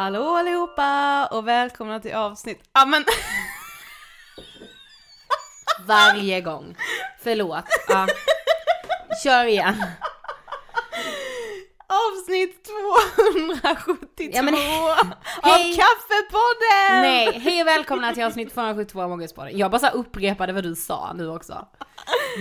[0.00, 2.60] Hallå allihopa och välkomna till avsnitt...
[2.72, 3.04] Ja men
[5.86, 6.76] Varje gång.
[7.22, 7.64] Förlåt.
[7.88, 8.06] Ja.
[9.24, 9.74] Kör igen.
[11.86, 13.96] avsnitt 272
[14.32, 14.60] Ja, men- av
[15.42, 15.76] Hej.
[15.76, 17.02] Kaffepodden!
[17.02, 19.58] Nej, hej och välkomna till avsnitt 272 av Mångadspodden.
[19.58, 21.68] Jag bara så upprepade vad du sa nu också.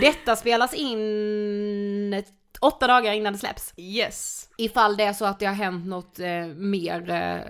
[0.02, 2.24] Detta spelas in
[2.60, 3.74] åtta dagar innan det släpps.
[3.78, 4.50] Yes.
[4.58, 7.42] Ifall det är så att det har hänt något eh, mer eh,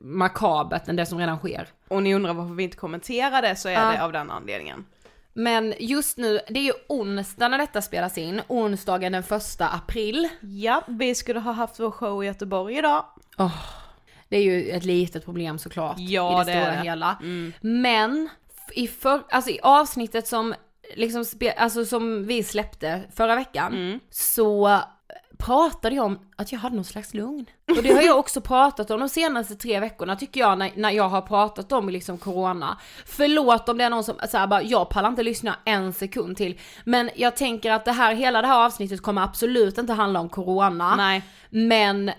[0.00, 1.68] makabert än det som redan sker.
[1.88, 3.92] Och ni undrar varför vi inte kommenterar det så är Ja.
[3.92, 4.84] det av den anledningen.
[5.32, 10.28] Men just nu, det är ju onsdag när detta spelas in, onsdagen den första april.
[10.40, 13.04] Ja, vi skulle ha haft vår show i Göteborg idag.
[14.28, 16.82] Det är ju ett litet problem såklart Ja, i det, det är stora det.
[16.82, 17.16] hela.
[17.20, 17.52] Mm.
[17.60, 18.28] Men
[18.72, 20.54] i, för, alltså i avsnittet som,
[20.96, 24.00] liksom spe, alltså som vi släppte förra veckan Mm.
[24.10, 24.80] så
[25.38, 27.46] pratade jag om att jag hade någon slags lugn.
[27.76, 30.90] Och det har jag också pratat om de senaste tre veckorna tycker jag när, när
[30.90, 32.78] jag har pratat om liksom corona.
[33.06, 36.58] Förlåt om det är någon som säger bara, jag pallar inte lyssna en sekund till.
[36.84, 40.28] Men jag tänker att det här, hela det här avsnittet kommer absolut inte handla om
[40.28, 40.96] corona.
[40.96, 41.22] Nej.
[41.50, 42.10] Men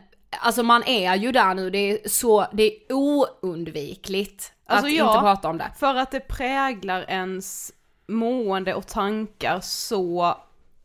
[0.41, 5.09] alltså man är ju där nu, det är så, det är oundvikligt Alltså, att ja.
[5.09, 5.71] inte prata om det.
[5.79, 7.71] För att det präglar ens
[8.11, 10.37] mående och tankar så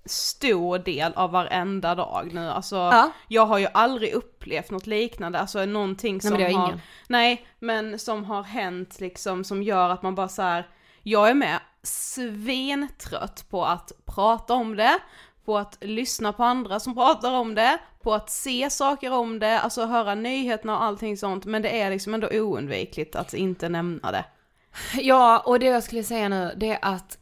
[0.05, 2.51] stor del av varenda dag nu.
[2.51, 3.11] Alltså, Ja.
[3.29, 6.81] jag har ju aldrig upplevt något liknande, alltså någonting som har har, ingen.
[7.09, 10.69] nej, men som har hänt liksom som gör att man bara så här.
[11.03, 14.99] jag är med svintrött på att prata om det,
[15.45, 19.61] på att lyssna på andra som pratar om det, på att se saker om det,
[19.61, 24.13] alltså höra nyheterna och allting sånt, men det är liksom ändå oundvikligt att inte nämna
[24.13, 24.25] det.
[25.01, 27.19] Ja, och det jag skulle säga nu, det är att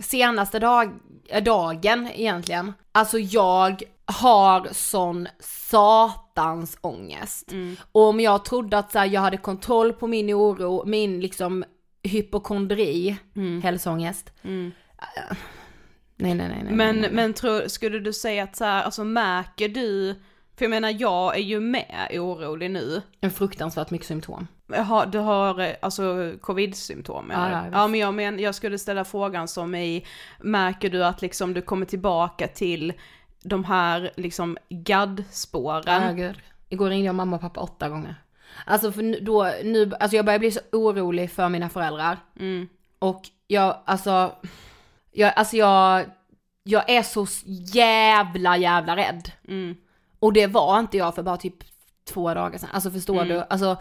[0.00, 0.90] senaste dag,
[1.28, 7.52] äh, dagen egentligen, alltså jag har sån satans ångest.
[7.92, 11.64] Och om jag trodde att så här, jag hade kontroll på min oro, min liksom
[12.02, 13.16] hypokondri,
[13.62, 14.32] hälsoångest.
[14.42, 15.36] Äh,
[16.16, 16.72] Nej, nej, nej, nej.
[16.72, 17.10] Men, nej, nej.
[17.12, 20.14] men tror, skulle du säga att så här, alltså märker du,
[20.56, 23.02] för jag menar jag är ju med orolig nu.
[23.20, 24.46] En fruktansvärt mycket symptom.
[24.82, 27.50] Har, du har eh, alltså covid-symptom eller?
[27.50, 30.06] ja, ja men jag, men jag skulle ställa frågan som i,
[30.40, 32.92] märker du att liksom du kommer tillbaka till
[33.42, 36.02] de här liksom gaddspåren?
[36.02, 36.36] Ja, gud.
[36.68, 38.14] Igår ringde jag mamma och pappa åtta gånger.
[38.66, 42.18] Alltså för då, nu, alltså jag börjar bli så orolig för mina föräldrar.
[42.40, 42.68] Mm.
[42.98, 44.32] Och jag, alltså,
[45.12, 46.04] jag, alltså jag,
[46.62, 47.26] jag är så
[47.74, 49.30] jävla jävla rädd.
[49.48, 49.76] Mm.
[50.18, 51.73] Och det var inte jag för bara typ
[52.04, 52.68] två dagar sedan.
[52.72, 53.28] Alltså förstår Mm.
[53.28, 53.44] du?
[53.50, 53.76] Alltså,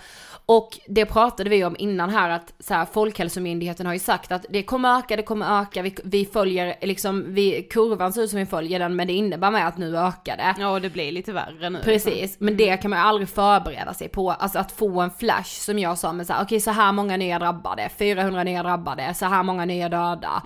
[0.46, 4.46] och det pratade vi om innan här att så här, Folkhälsomyndigheten har ju sagt att
[4.50, 8.40] det kommer öka, det kommer öka, vi, vi följer liksom, vi, kurvan ser ut som
[8.40, 10.56] vi följer den men det innebär med att nu ökar det.
[10.60, 11.80] Ja och det blir lite värre nu.
[11.84, 14.32] Precis, men det kan man ju aldrig förbereda sig på.
[14.32, 17.18] Alltså att få en flash som jag sa med så här, okej så här många
[17.18, 20.44] nya drabbade, 400 nya drabbade, så här många nya döda.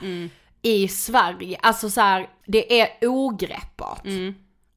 [0.61, 4.03] I Sverige, alltså så här, det är ogreppbart.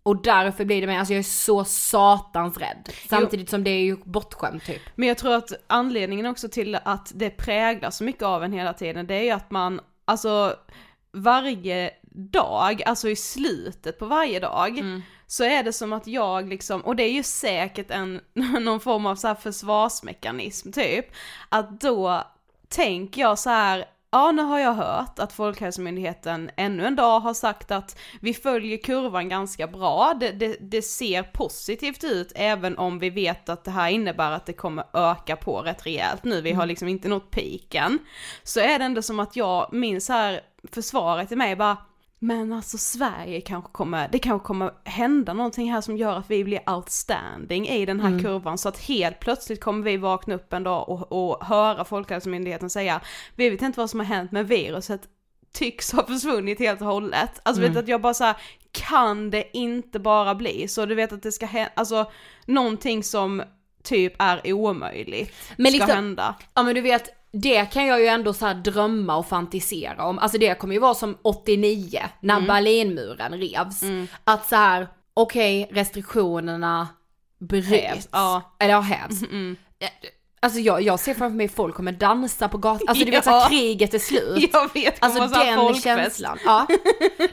[0.03, 2.89] Och därför blir det med, alltså jag är så satans rädd.
[3.09, 4.83] Samtidigt som det är ju bortskämt typ.
[4.95, 8.73] Men jag tror att anledningen också till att det präglar så mycket av en hela
[8.73, 10.57] tiden, det är ju att man, alltså
[11.13, 14.79] varje dag, alltså i slutet på varje dag,
[15.27, 18.21] så är det som att jag liksom, och det är ju säkert en,
[18.61, 21.07] någon form av så försvarsmekanism typ,
[21.49, 22.23] att då
[22.69, 23.85] tänker jag så här.
[24.13, 28.79] Ja, nu har jag hört att Folkhälsomyndigheten ännu en dag har sagt att vi följer
[28.79, 30.15] kurvan ganska bra.
[30.21, 34.47] Det, det, det ser positivt ut även om vi vet att det här innebär att
[34.47, 36.41] det kommer öka på rätt rejält nu.
[36.41, 37.99] Vi har liksom inte nått piken.
[38.43, 40.41] Så är det ändå som att jag minns här
[40.73, 41.77] försvaret i mig bara
[42.23, 46.45] men alltså Sverige kanske kommer, det kanske kommer hända någonting här som gör att vi
[46.45, 50.63] blir outstanding i den här kurvan så att helt plötsligt kommer vi vakna upp en
[50.63, 53.01] dag och, och höra Folkhälsomyndigheten säga
[53.35, 55.01] vi vet inte vad som har hänt men viruset
[55.53, 57.41] tycks ha försvunnit helt och hållet.
[57.43, 58.37] Alltså vet du att jag bara så här,
[58.73, 60.87] kan det inte bara bli så?
[60.87, 62.11] Du vet att det ska hända, alltså
[62.47, 63.43] någonting som
[63.83, 66.35] typ är omöjligt Men ska liksom- hända.
[66.55, 70.19] Ja men du vet, det kan jag ju ändå så drömma och fantisera om.
[70.19, 73.83] Alltså det kommer ju vara som 89 när Berlinmuren revs.
[74.25, 76.89] Att så här, okej restriktionerna
[77.39, 77.69] bryts.
[77.69, 78.57] Hävs, ja.
[78.59, 79.23] Eller ja, hävs.
[80.43, 83.33] Alltså jag, jag ser framför mig folk kommer dansa på gatan, alltså du vet Ja.
[83.33, 84.51] såhär kriget är slut.
[84.53, 85.85] Jag vet, Alltså så den folkfest.
[85.85, 86.39] känslan.
[86.45, 86.67] Ja.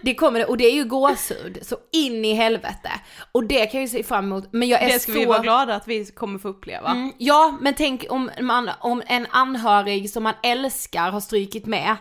[0.01, 2.91] Det kommer det, och det är ju gåshud, så in i helvete.
[3.31, 5.19] Och det kan jag ju se fram emot, men jag är Det ska så...
[5.19, 6.91] vi vara glada att vi kommer få uppleva.
[6.91, 11.95] Mm, ja, men tänk om, man, om en anhörig som man älskar har strykit med.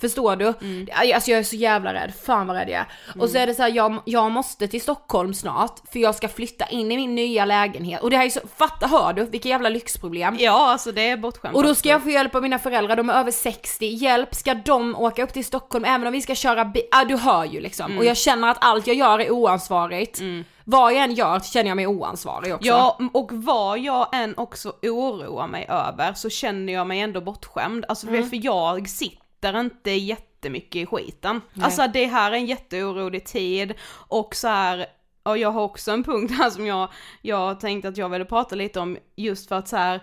[0.00, 0.46] Förstår du?
[0.92, 2.86] Alltså jag är så jävla rädd, fan vad rädd jag är.
[3.20, 6.28] Och så är det så här, jag, jag måste till Stockholm snart, för jag ska
[6.28, 8.02] flytta in i min nya lägenhet.
[8.02, 10.36] Och det här är så, fatta, hör du vilka jävla lyxproblem?
[10.40, 11.56] Ja, alltså det är bortskämt.
[11.56, 14.54] Och då ska jag få hjälp av mina föräldrar, de är över 60, hjälp, ska
[14.54, 16.82] de åka upp till Stockholm även om vi ska köra bil?
[16.90, 17.86] Ja du hör ju liksom.
[17.86, 17.98] Mm.
[17.98, 20.20] Och jag känner att allt jag gör är oansvarigt.
[20.64, 22.68] Vad jag än gör känner jag mig oansvarig också.
[22.68, 27.84] Ja, och vad jag än också oroar mig över så känner jag mig ändå bortskämd.
[27.88, 28.30] Alltså Mm.
[28.30, 31.40] för jag sitter inte jättemycket i skiten.
[31.62, 33.74] Alltså det här är en jätteorolig tid
[34.08, 34.86] och så här.
[35.22, 36.88] Och jag har också en punkt här som jag,
[37.22, 40.00] jag tänkte att jag ville prata lite om just för att så här.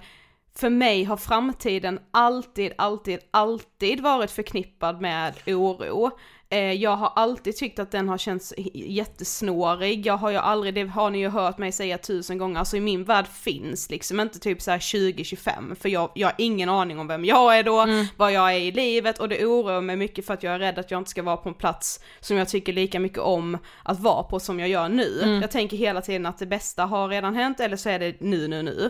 [0.60, 6.12] För mig har framtiden alltid, alltid, alltid varit förknippad med oro.
[6.50, 10.84] Eh, jag har alltid tyckt att den har känts jättesnårig, jag har ju aldrig, det
[10.84, 14.40] har ni ju hört mig säga tusen gånger, alltså i min värld finns liksom inte
[14.40, 17.86] typ så här 2025 för jag, jag har ingen aning om vem jag är då,
[18.18, 20.80] vad jag är i livet och det oroar mig mycket för att jag är rädd
[20.80, 24.00] att jag inte ska vara på en plats som jag tycker lika mycket om att
[24.00, 25.40] vara på som jag gör nu.
[25.42, 28.48] Jag tänker hela tiden att det bästa har redan hänt eller så är det nu,
[28.48, 28.90] nu, nu.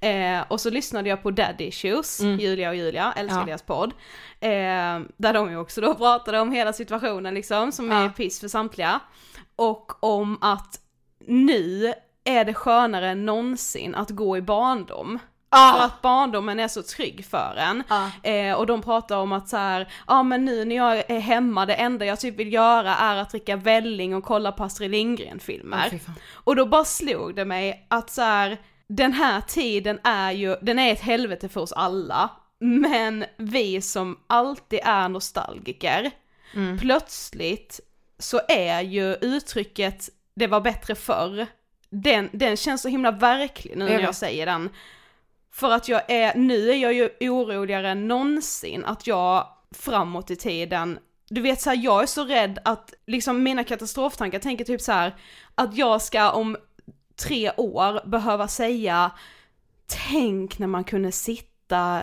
[0.00, 3.44] Eh, och så lyssnade jag på Daddy Issues, Julia och Julia, älskar Ja.
[3.46, 3.92] deras podd.
[4.40, 4.50] Eh,
[5.16, 8.08] där de ju också då pratade om hela situationen liksom, som är Ja.
[8.16, 9.00] piss för samtliga.
[9.56, 10.80] Och om att
[11.26, 11.92] nu
[12.24, 15.18] är det skönare än någonsin att gå i barndom.
[15.50, 15.72] Ah.
[15.72, 17.82] För att barndomen är så trygg för en.
[17.88, 18.28] Ah.
[18.28, 21.74] Eh, och de pratar om att så ja men nu när jag är hemma, det
[21.74, 25.88] enda jag typ vill göra är att dricka välling och kolla på Astrid Lindgren-filmer.
[26.06, 26.14] Fan.
[26.34, 28.56] och då bara slog det mig att så här,
[28.88, 32.30] den här tiden är ju, den är ett helvete för oss alla.
[32.60, 36.10] Men vi som alltid är nostalgiker,
[36.54, 36.78] Mm.
[36.78, 37.80] plötsligt
[38.18, 41.46] så är ju uttrycket det var bättre förr,
[41.90, 44.70] den, den känns så himla verklig nu när jag säger den.
[45.52, 50.36] För att jag är, nu är jag ju oroligare än någonsin att jag framåt i
[50.36, 54.80] tiden, du vet så här, jag är så rädd att liksom mina katastroftankar tänker typ
[54.80, 55.14] så här
[55.54, 56.56] att jag ska om
[57.22, 59.10] tre år behöva säga
[59.86, 62.02] tänk när man kunde sitta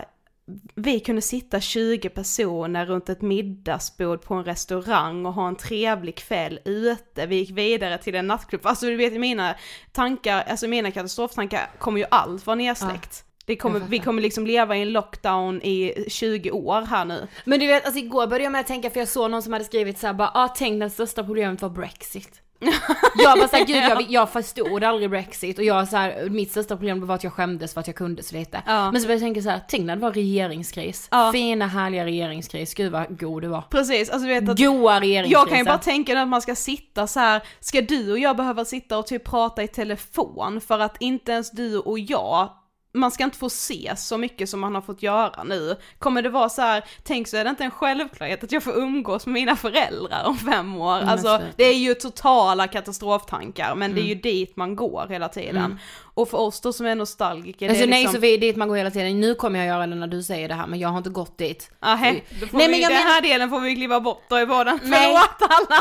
[0.75, 6.15] vi kunde sitta 20 personer runt ett middagsbord på en restaurang och ha en trevlig
[6.15, 7.25] kväll ute.
[7.25, 8.65] Vi gick vidare till en nattklubb.
[8.65, 9.55] Alltså du vet mina
[9.91, 13.23] tankar, alltså mina katastroftankar kommer ju allt vara nedsläckt.
[13.45, 17.27] Det kommer, vi kommer liksom leva i en lockdown i 20 år här nu.
[17.45, 19.53] Men du vet, alltså igår började jag med att tänka, för jag såg någon som
[19.53, 22.41] hade skrivit såhär bara, ah tänk det största problemet var Brexit.
[23.17, 27.07] jag bara såhär, gud jag, jag förstod aldrig Brexit och jag såhär, mitt största problem
[27.07, 28.61] var att jag skämdes för att jag kunde så lite.
[28.65, 28.91] Ja.
[28.91, 31.07] Men så började jag tänka såhär, tänk när det var regeringskris.
[31.11, 31.31] Ja.
[31.31, 33.61] Fina härliga regeringskris, gud vad god du var.
[33.61, 35.39] Precis, alltså du vet att Goa regeringskrisen.
[35.41, 37.41] Jag kan ju bara tänka när man ska sitta så här.
[37.59, 41.51] ska du och jag behöva sitta och typ prata i telefon för att inte ens
[41.51, 42.49] du och jag
[42.95, 45.75] man ska inte få se så mycket som man har fått göra nu.
[45.99, 48.77] Kommer det vara så här, tänk så är det inte en självklarhet att jag får
[48.77, 50.97] umgås med mina föräldrar om fem år.
[50.97, 55.29] Mm, alltså det är ju totala katastroftankar men det är ju dit man går hela
[55.29, 55.79] tiden.
[56.17, 58.15] Och för oss då som är nostalgiker, Alltså det är nej liksom...
[58.15, 59.19] Sofie, dit man går hela tiden.
[59.21, 61.37] Nu kommer jag göra det när du säger det här, men jag har inte gått
[61.37, 61.71] dit.
[61.79, 64.39] Ahä, då får Nej, vi, men jag den här delen får vi kliva bort då
[64.39, 64.79] i båden.
[64.83, 65.17] Nej.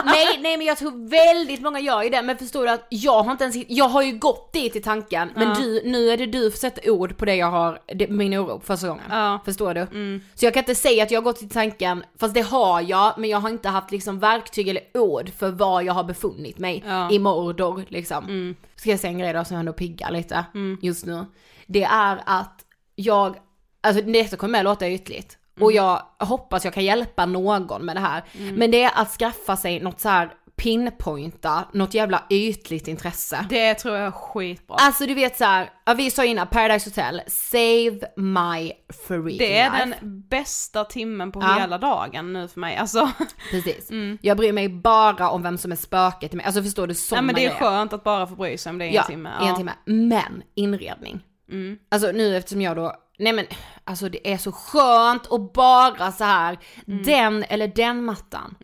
[0.04, 3.22] Nej, nej men jag tror väldigt många gör ju det, men förstår du att jag
[3.22, 5.54] har inte ens, jag har ju gått dit i tanken, men Ja.
[5.54, 8.60] du, nu är det du som sätter ord på det jag har, det, min oro
[8.64, 9.04] första gången.
[9.10, 9.40] Ja.
[9.44, 9.86] Förstår du?
[10.34, 13.14] Så jag kan inte säga att jag har gått i tanken, fast det har jag,
[13.18, 16.84] men jag har inte haft liksom verktyg eller ord för var jag har befunnit mig
[16.86, 17.10] Ja.
[17.10, 18.54] i Mordor liksom.
[18.84, 20.44] Ska jag säga en grej då som ändå piggar lite
[20.82, 21.26] just nu?
[21.66, 22.64] Det är att
[22.94, 23.36] jag,
[23.80, 25.38] alltså detta kommer med låta ytligt.
[25.60, 28.24] Och jag hoppas jag kan hjälpa någon med det här.
[28.54, 33.46] Men det är att skaffa sig något så här pinpointa, något jävla ytligt intresse.
[33.49, 34.76] Det tror jag är skitbra.
[34.80, 38.73] Alltså du vet så här, ja, vi sa innan Paradise Hotel, save my
[39.06, 39.84] freaking Det är life.
[40.00, 41.54] den bästa timmen på Ja.
[41.61, 42.76] hela dagen nu för mig.
[42.76, 43.11] Alltså,
[43.50, 43.88] Precis.
[44.20, 46.46] Jag bryr mig bara om vem som är spöket i mig.
[46.46, 47.61] Alltså förstår du sådana nej men det är grejer.
[47.70, 49.30] skönt att bara få bry sig om det i en ja, timme.
[49.42, 49.73] i en timme.
[49.84, 51.20] Men inredning.
[51.50, 51.78] Mm.
[51.90, 53.47] Alltså nu eftersom jag då, nej men
[53.85, 57.02] alltså det är så skönt att bara så här Mm.
[57.02, 58.54] den eller den mattan.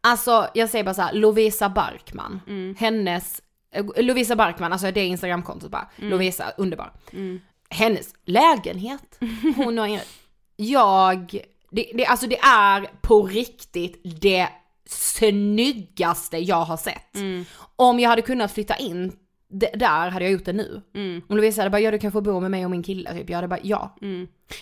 [0.00, 2.74] Alltså jag säger bara så här, Lovisa Barkman, Mm.
[2.78, 3.40] hennes,
[3.74, 6.10] eh, Lovisa Barkman, alltså det är instagramkontot bara, Mm.
[6.10, 6.92] Lovisa, underbar.
[7.70, 9.18] Hennes lägenhet,
[9.56, 10.08] hon har inrett,
[10.56, 11.38] jag,
[11.70, 14.48] det, det, alltså det är på riktigt det
[14.88, 17.16] snyggaste jag har sett.
[17.16, 17.44] Mm.
[17.76, 19.12] Om jag hade kunnat flytta in
[19.74, 20.82] där hade jag gjort det nu.
[20.94, 21.22] Mm.
[21.28, 23.30] Om Lovisa hade bara, ja du kan få bo med mig och min kille typ.
[23.30, 23.96] Jag hade bara, ja.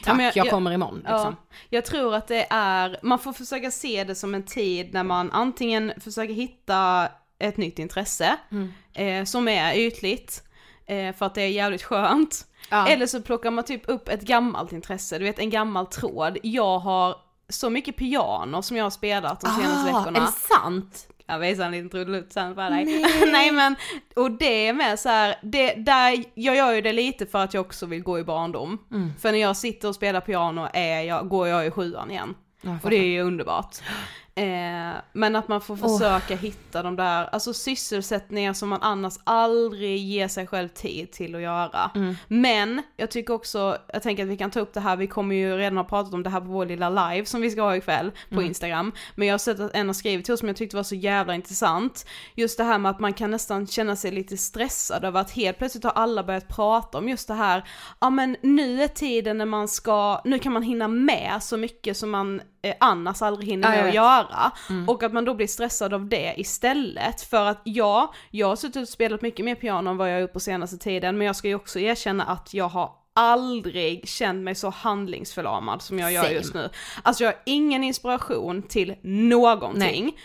[0.04, 1.14] Tack, Ja, jag- jag- kommer imorgon liksom.
[1.16, 1.34] Ja,
[1.70, 5.30] jag tror att det är, man får försöka se det som en tid när man
[5.32, 7.08] antingen försöker hitta
[7.38, 8.72] ett nytt intresse Mm.
[8.94, 10.42] eh, som är ytligt
[10.86, 12.46] eh, för att det är jävligt skönt.
[12.70, 12.88] Ja.
[12.88, 16.38] Eller så plockar man typ upp ett gammalt intresse, du vet en gammal tråd.
[16.42, 17.16] Jag har
[17.48, 20.18] så mycket piano som jag har spelat de senaste ah, veckorna.
[20.18, 21.08] är det sant?
[21.32, 22.84] Jag visar en liten trudelutt sen för dig.
[23.32, 23.52] Nej.
[23.52, 23.76] men,
[24.16, 27.54] och det är med så här, det, där, jag gör ju det lite för att
[27.54, 28.78] jag också vill gå i barndom.
[28.90, 29.12] Mm.
[29.18, 32.34] För när jag sitter och spelar piano är jag, går jag i sjuan igen.
[32.60, 33.76] Ja, och det är ju underbart.
[34.34, 39.98] Eh, men att man får försöka hitta de där, alltså sysselsättningar som man annars aldrig
[39.98, 41.90] ger sig själv tid till att göra.
[41.94, 42.14] Mm.
[42.28, 45.34] Men jag tycker också, jag tänker att vi kan ta upp det här, vi kommer
[45.34, 47.76] ju redan ha pratat om det här på vår lilla live som vi ska ha
[47.76, 48.46] ikväll på Mm.
[48.46, 48.92] Instagram.
[49.14, 50.94] Men jag har sett att en har skrivit till oss som jag tyckte var så
[50.94, 52.06] jävla intressant.
[52.34, 55.58] Just det här med att man kan nästan känna sig lite stressad över att helt
[55.58, 57.64] plötsligt har alla börjat prata om just det här,
[58.00, 61.96] ja men nu är tiden när man ska, nu kan man hinna med så mycket
[61.96, 62.40] som man
[62.80, 63.94] annars aldrig hinner med jag att vet.
[63.94, 64.52] göra.
[64.88, 67.20] Och att man då blir stressad av det istället.
[67.22, 70.20] För att ja, jag har suttit och spelat mycket mer piano än vad jag har
[70.20, 74.44] gjort på senaste tiden, men jag ska ju också erkänna att jag har aldrig känt
[74.44, 76.34] mig så handlingsförlamad som jag gör Same.
[76.34, 76.70] just nu.
[77.02, 80.16] Alltså jag har ingen inspiration till någonting.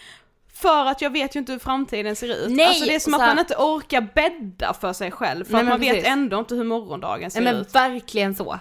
[0.54, 2.50] För att jag vet ju inte hur framtiden ser ut.
[2.50, 5.52] Nej, alltså det är som att här- man inte orkar bädda för sig själv, för
[5.54, 6.08] Nej, att men man vet precis.
[6.10, 7.76] ändå inte hur morgondagen ser Nej men ut.
[7.76, 8.60] verkligen så.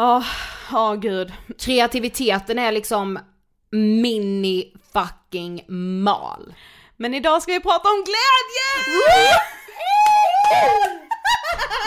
[0.00, 0.24] Ja,
[0.70, 1.32] ja gud.
[1.58, 3.18] Kreativiteten är liksom
[3.70, 5.64] mini fucking
[6.02, 6.54] mal.
[6.96, 8.90] Men idag ska vi prata om glädje!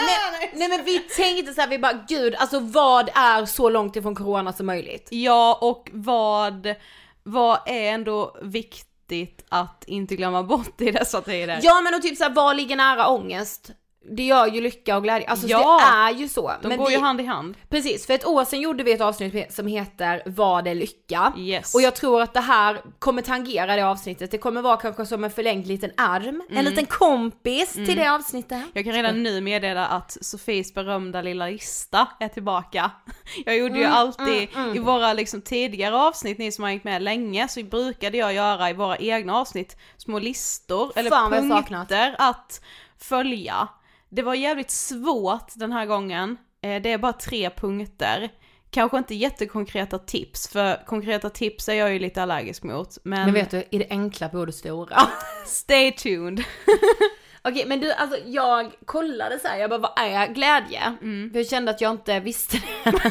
[0.06, 3.96] nej, nej men vi tänkte så här, vi bara gud, alltså vad är så långt
[3.96, 5.08] ifrån corona som möjligt?
[5.10, 6.74] Ja, och vad,
[7.22, 11.60] vad är ändå viktigt att inte glömma bort i dessa tider?
[11.62, 13.70] Ja men och typ såhär, vad ligger nära ångest?
[14.10, 15.80] Det gör ju lycka och glädje, alltså Ja.
[15.80, 16.52] det är ju så.
[16.62, 17.54] De men går vi, ju hand i hand.
[17.68, 21.32] Precis, för ett år sedan gjorde vi ett avsnitt som heter Vad är lycka?
[21.38, 21.74] Yes.
[21.74, 25.24] Och jag tror att det här kommer tangera det avsnittet, det kommer vara kanske som
[25.24, 28.52] en förlängd liten arm, en liten kompis till det avsnittet.
[28.52, 28.68] Mm.
[28.74, 32.90] Jag kan redan nu meddela att Sofies berömda lilla lista är tillbaka.
[33.44, 37.02] Jag gjorde Mm, ju alltid i våra liksom tidigare avsnitt, ni som har hängt med
[37.02, 42.60] länge, så brukade jag göra i våra egna avsnitt små listor eller Fan, punkter att
[42.98, 43.68] följa.
[44.14, 48.30] Det var jävligt svårt den här gången, Eh, det är bara tre punkter.
[48.70, 52.98] Kanske inte jättekonkreta tips, för konkreta tips är jag ju lite allergisk mot.
[53.02, 54.96] Men, Men vet du, i det enkla bor det stora.
[55.46, 56.44] stay tuned.
[57.42, 60.96] Okej men du alltså jag kollade så här, jag bara vad är glädje?
[61.02, 61.30] Mm.
[61.32, 62.92] För jag kände att jag inte visste det.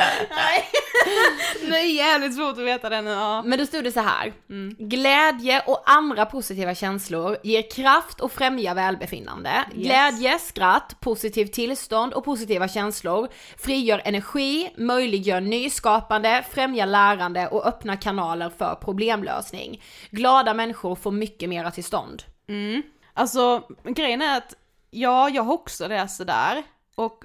[1.70, 3.10] Det är jävligt svårt att veta det nu.
[3.10, 3.42] Ja.
[3.42, 4.32] Men då stod det så här.
[4.78, 9.64] Glädje och andra positiva känslor ger kraft och främjar välbefinnande.
[9.74, 13.28] Glädje, skratt, positivt tillstånd och positiva känslor
[13.58, 19.82] frigör energi, möjliggör nyskapande, främjar lärande och öppnar kanaler för problemlösning.
[20.10, 22.22] Glada människor får mycket mera till stånd.
[23.14, 24.54] Alltså grejen är att,
[24.90, 26.62] ja jag har också det sådär.
[26.94, 27.24] Och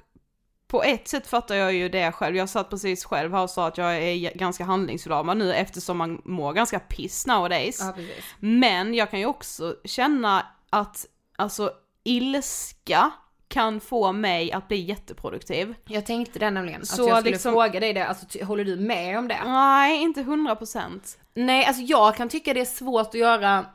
[0.68, 2.36] på ett sätt fattar jag ju det själv.
[2.36, 6.22] Jag satt precis själv här och sa att jag är ganska handlingsförlamad nu eftersom man
[6.24, 7.82] mår ganska piss nowadays.
[7.94, 8.24] precis.
[8.38, 11.06] Men jag kan ju också känna att,
[11.36, 11.70] alltså
[12.04, 13.10] ilska
[13.48, 15.74] kan få mig att bli jätteproduktiv.
[15.84, 18.76] Jag tänkte det nämligen, att Så jag skulle liksom- fråga dig det, alltså håller du
[18.76, 19.40] med om det?
[19.44, 21.18] Nej, inte hundra procent.
[21.34, 23.66] Nej, alltså jag kan tycka det är svårt att göra,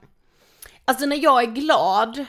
[0.86, 2.26] alltså när jag är glad,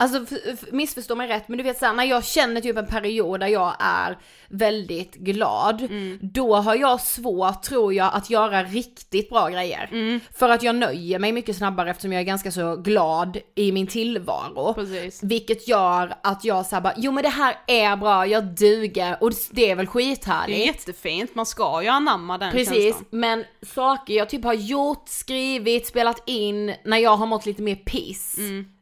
[0.00, 0.36] alltså
[0.70, 3.74] missförstå mig rätt, men du vet såhär när jag känner typ en period där jag
[3.78, 5.88] är väldigt glad,
[6.20, 10.20] då har jag svårt tror jag att göra riktigt bra grejer.
[10.38, 13.86] För att jag nöjer mig mycket snabbare eftersom jag är ganska så glad i min
[13.86, 14.74] tillvaro.
[14.74, 15.22] Precis.
[15.22, 19.32] Vilket gör att jag såhär bara, jo men det här är bra, jag duger och
[19.50, 20.58] det är väl Det skithärligt.
[20.58, 23.04] är jättefint, man ska ju anamma den Precis, känslan.
[23.10, 27.74] men saker jag typ har gjort, skrivit, spelat in när jag har mått lite mer
[27.76, 28.36] piss.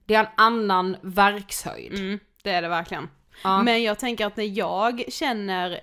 [0.08, 1.92] Det är en annan verkshöjd.
[1.92, 3.08] Mm, det är det verkligen.
[3.44, 3.62] Ja.
[3.62, 5.80] Men jag tänker att när jag känner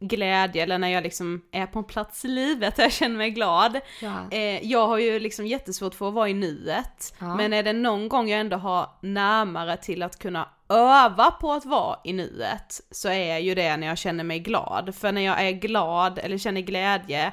[0.00, 3.30] glädje eller när jag liksom är på en plats i livet där jag känner mig
[3.30, 3.80] glad.
[4.02, 4.14] Ja.
[4.30, 7.14] Eh, jag har ju liksom jättesvårt för att vara i nuet.
[7.18, 7.36] Ja.
[7.36, 11.64] Men är det någon gång jag ändå har närmare till att kunna öva på att
[11.64, 14.94] vara i nuet så är ju det när jag känner mig glad.
[14.94, 17.32] För när jag är glad eller känner glädje,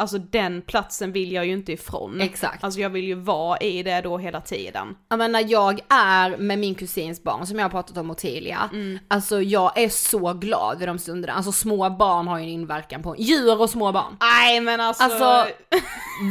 [0.00, 2.20] alltså den platsen vill jag ju inte ifrån.
[2.20, 2.64] Exakt.
[2.64, 4.96] Alltså jag vill ju vara i det då hela tiden.
[5.16, 8.70] Men när jag är med min kusins barn som jag har pratat om Ottilia,
[9.08, 11.32] alltså jag är så glad i de stunderna.
[11.34, 14.16] Alltså små barn har ju en inverkan på djur och små barn.
[14.20, 15.04] Nej men alltså...
[15.04, 15.46] Alltså,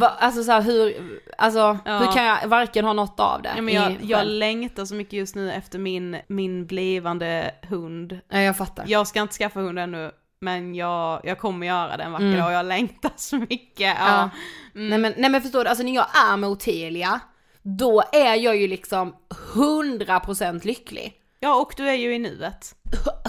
[0.01, 0.93] va, alltså så här, hur,
[1.37, 1.97] alltså Ja.
[1.99, 3.51] hur kan jag varken ha något av det?
[3.55, 8.19] Ja, men jag, jag längtar så mycket just nu efter min, min blivande hund.
[8.29, 8.83] ja, jag fattar.
[8.87, 12.37] Jag ska inte skaffa hund ännu, men jag, jag kommer göra det en vacker Mm.
[12.39, 13.79] dag och jag längtar så mycket.
[13.99, 14.07] Ja.
[14.07, 14.29] Ja.
[14.73, 17.19] Nej, men, nej men förstår du, alltså när jag är med Ottilia,
[17.61, 19.15] då är jag ju liksom
[19.53, 21.13] 100% lycklig.
[21.39, 22.75] Ja, och du är ju i nuet.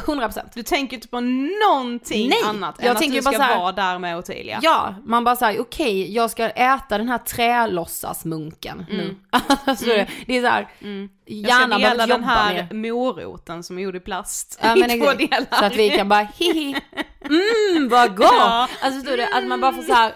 [0.07, 0.40] 100%.
[0.55, 3.59] Du tänker inte på någonting Nej, annat jag än att tänker du bara ska här-
[3.59, 4.59] vara där med Ottilia.
[4.62, 9.16] Ja, man bara säger okej, jag ska äta den här trälåtsasmunken nu.
[9.64, 9.85] alltså,
[10.27, 11.09] det är såhär, Mm.
[11.25, 12.75] Jag hjärnan ska dela den här mer.
[12.75, 15.59] moroten som är gjord i plast Ja, men i två delar.
[15.59, 16.77] Så att vi kan bara hihi,
[17.25, 18.27] mm vad gott!
[18.33, 18.68] Ja.
[18.81, 20.12] Alltså förstår du, att man bara får så här,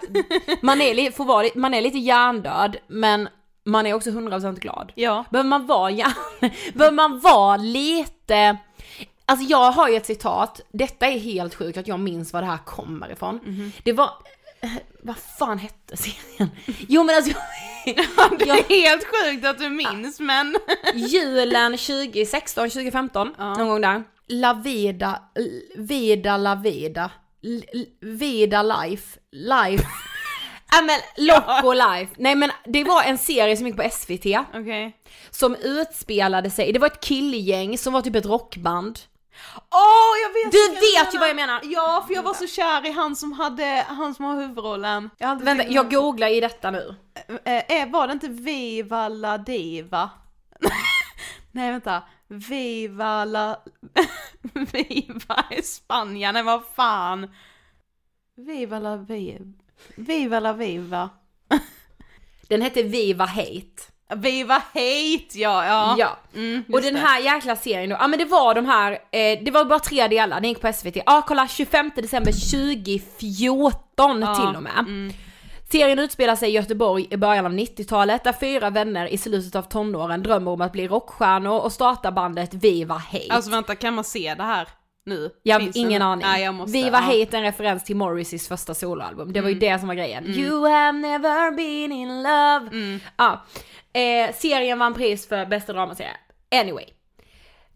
[0.62, 3.28] man är, li- får vara, li- man är lite hjärndöd men
[3.64, 4.92] man är också 100% glad.
[4.94, 5.24] Ja.
[5.30, 6.12] Behöver man vara hjärn,
[6.74, 8.56] behöver man vara lite,
[9.26, 12.46] alltså jag har ju ett citat, detta är helt sjukt att jag minns var det
[12.46, 13.40] här kommer ifrån.
[13.44, 13.72] Mhm.
[13.84, 14.10] Det var,
[15.02, 16.50] vad fan hette serien?
[16.88, 17.32] Jo men alltså,
[18.38, 20.56] Det jag, är helt sjukt att du minns men...
[20.94, 24.04] julen 2016, 2015, någon gång där.
[24.28, 25.22] La vida,
[25.76, 27.10] vida la vida,
[28.00, 29.84] vida life, life.
[30.76, 32.14] Ja men Loco life.
[32.16, 34.96] Nej men det var en serie som gick på SVT Okej.
[35.30, 38.98] som utspelade sig, det var ett killgäng som var typ ett rockband.
[39.56, 41.60] Åh jag vet Du vet ju vad jag menar!
[41.64, 45.10] Ja, för jag var så kär i han som hade, han som har huvudrollen.
[45.18, 46.94] Jag Vänta, jag googlar i detta nu.
[47.44, 50.10] Eh, var det inte Viva la Diva?
[51.52, 53.60] Nej vänta, Viva la...
[54.72, 57.30] Viva Spanien, nej vad fan.
[58.36, 59.63] Viva la Viva.
[59.96, 61.10] Viva la Viva.
[62.48, 63.82] Den hette Viva Hate.
[64.16, 65.94] Viva Hate, ja, ja.
[65.98, 66.16] Ja.
[66.34, 69.50] Mm, och den här jäkla serien då, ja men det var de här, eh, det
[69.50, 70.96] var bara tre delar, den gick på SVT.
[71.06, 74.78] Ja kolla 25 december 2014 Ja, till och med.
[74.78, 75.12] mm.
[75.72, 79.62] Serien utspelar sig i Göteborg i början av 90-talet där fyra vänner i slutet av
[79.62, 83.26] tonåren drömmer om att bli rockstjärnor och starta bandet Viva Hate.
[83.30, 84.68] Alltså vänta, kan man se det här
[85.06, 85.30] nu?
[85.42, 86.06] jag har ingen det?
[86.06, 86.26] aning.
[86.26, 87.20] Nej, måste, Viva ja.
[87.20, 89.72] Hate en referens till Morrissey's första soloalbum, det var ju Mm.
[89.72, 90.26] det som var grejen.
[90.26, 92.68] You have never been in love.
[92.72, 93.00] Mm.
[93.16, 93.44] Ja.
[93.92, 96.16] Eh, serien vann pris för bästa dramaserie.
[96.60, 96.84] Anyway.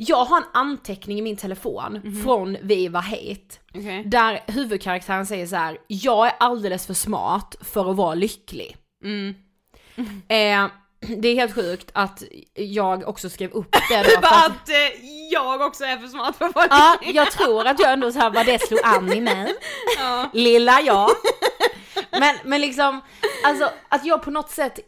[0.01, 2.23] Jag har en anteckning i min telefon Mhm.
[2.23, 3.41] från Viva Hate.
[3.75, 4.03] Okej.
[4.07, 8.77] Där huvudkaraktären säger så här: jag är alldeles för smart för att vara lycklig.
[9.05, 9.35] Mm.
[10.29, 10.71] Eh,
[11.19, 12.23] det är helt sjukt att
[12.55, 14.05] jag också skrev upp det då.
[14.11, 17.81] För att- att eh, jag också är för smart för vara Ja, jag tror att
[17.81, 19.55] jag ändå så här, vad det slog an i mig.
[19.99, 20.31] Ja.
[20.33, 21.11] Lilla jag.
[22.11, 23.01] Men, men liksom,
[23.45, 24.79] alltså att jag på något sätt,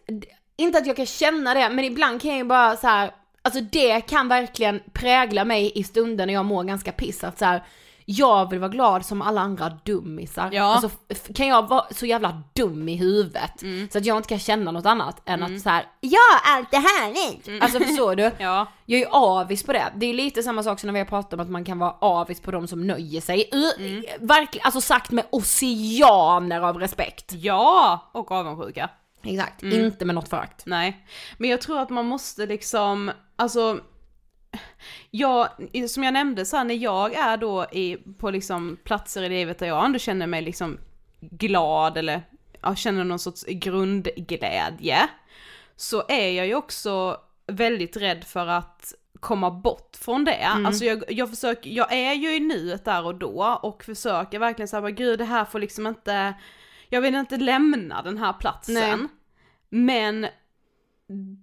[0.56, 3.10] inte att jag kan känna det, men ibland kan jag ju bara så här,
[3.42, 7.44] alltså det kan verkligen prägla mig i stunder när jag mår ganska piss, att så
[7.44, 7.64] här,
[8.12, 10.48] jag vill vara glad som alla andra dummisar.
[10.52, 10.64] Ja.
[10.64, 10.90] Alltså
[11.34, 13.88] kan jag vara så jävla dum i huvudet Mm.
[13.92, 16.78] så att jag inte kan känna något annat än att så här, ja allt är
[16.78, 17.62] härligt!
[17.62, 18.22] Alltså förstår du?
[18.24, 18.36] Mm.
[18.38, 18.66] Ja.
[18.86, 19.92] Jag är ju avis på det.
[19.96, 21.94] Det är lite samma sak som när vi har pratat om att man kan vara
[22.00, 23.48] avis på de som nöjer sig.
[23.52, 24.04] Mm.
[24.20, 27.32] Verkligen, alltså sagt med oceaner av respekt.
[27.32, 28.90] Ja, och avundsjuka.
[29.22, 29.84] Exakt, Mm.
[29.84, 30.62] inte med något förakt.
[30.66, 31.06] Nej,
[31.38, 33.78] men jag tror att man måste liksom, alltså,
[35.10, 35.48] jag,
[35.88, 39.58] som jag nämnde så här, när jag är då i, på liksom platser i livet
[39.58, 40.78] där jag ändå känner mig liksom
[41.20, 42.22] glad eller
[42.62, 45.08] jag känner någon sorts grundglädje,
[45.76, 50.46] så är jag ju också väldigt rädd för att komma bort från det.
[50.46, 54.68] Alltså jag, jag försöker, jag är ju i nuet där och då och försöker verkligen
[54.68, 56.34] säga, gud det här får liksom inte,
[56.88, 58.74] jag vill inte lämna den här platsen.
[58.74, 59.08] Nej.
[59.68, 60.26] Men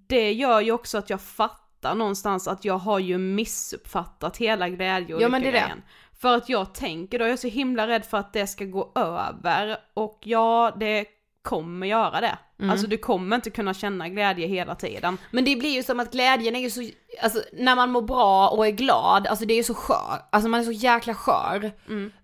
[0.08, 5.16] det gör ju också att jag fattar någonstans att jag har ju missuppfattat hela glädje
[5.16, 5.74] och Ja, men det är det.
[6.22, 8.92] För att jag tänker då, jag är så himla rädd för att det ska gå
[8.96, 11.06] över och ja, det
[11.42, 12.38] kommer göra det.
[12.60, 12.70] Mm.
[12.72, 15.18] Alltså du kommer inte kunna känna glädje hela tiden.
[15.32, 16.90] Men det blir ju som att glädjen är ju så,
[17.22, 20.50] alltså när man mår bra och är glad, alltså det är ju så skör, alltså
[20.50, 21.72] man är så jäkla skör.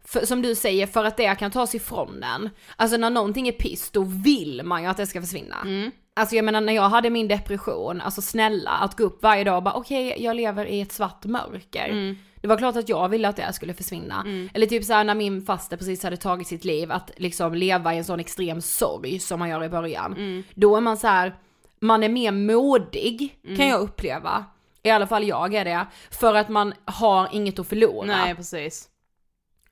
[0.05, 2.49] För, som du säger, för att det kan tas ifrån en.
[2.75, 5.91] Alltså när någonting är piss, då vill man ju att det ska försvinna.
[6.15, 9.57] Alltså jag menar när jag hade min depression, alltså snälla att gå upp varje dag
[9.57, 12.15] och bara okej jag lever i ett svart mörker.
[12.41, 14.25] Det var klart att jag ville att det skulle försvinna.
[14.53, 17.97] Eller typ såhär när min faster precis hade tagit sitt liv, att liksom leva i
[17.97, 20.43] en sån extrem sorg som man gör i början.
[20.55, 21.35] Då är man så här,
[21.79, 24.45] man är mer modig kan jag uppleva.
[24.83, 25.85] I alla fall jag är det.
[26.11, 28.05] För att man har inget att förlora.
[28.05, 28.89] Nej precis.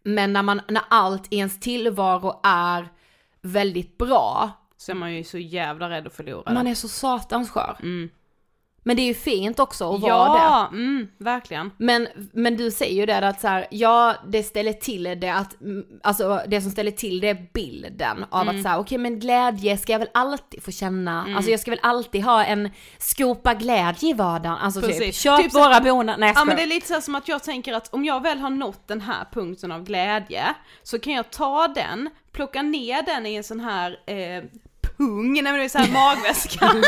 [0.04, 2.88] Men när, man, när allt i ens tillvaro är
[3.41, 4.49] väldigt bra,
[4.82, 7.78] Så är man ju så jävla rädd att förlora man är så satans skör.
[7.84, 8.10] Mm.
[8.84, 10.39] Men det är ju fint också att vara det.
[10.39, 11.72] Ja, mm, verkligen.
[11.78, 15.62] Men, men du säger ju det att så här, ja det ställer till det att,
[15.62, 18.56] mm, alltså det som ställer till det är bilden av Mm.
[18.58, 21.80] att säga okej men glädje ska jag väl alltid få känna, alltså jag ska väl
[21.84, 25.20] alltid ha en skopa glädje i vardagen, alltså typ Precis.
[25.22, 27.28] köp Typ så- våra bonar, nej Ja men det är lite så här som att
[27.28, 30.44] jag tänker att om jag väl har nått den här punkten av glädje
[30.84, 34.44] så kan jag ta den, plocka ner den i en sån här eh,
[35.01, 36.71] pung, nej men det är så här magväska.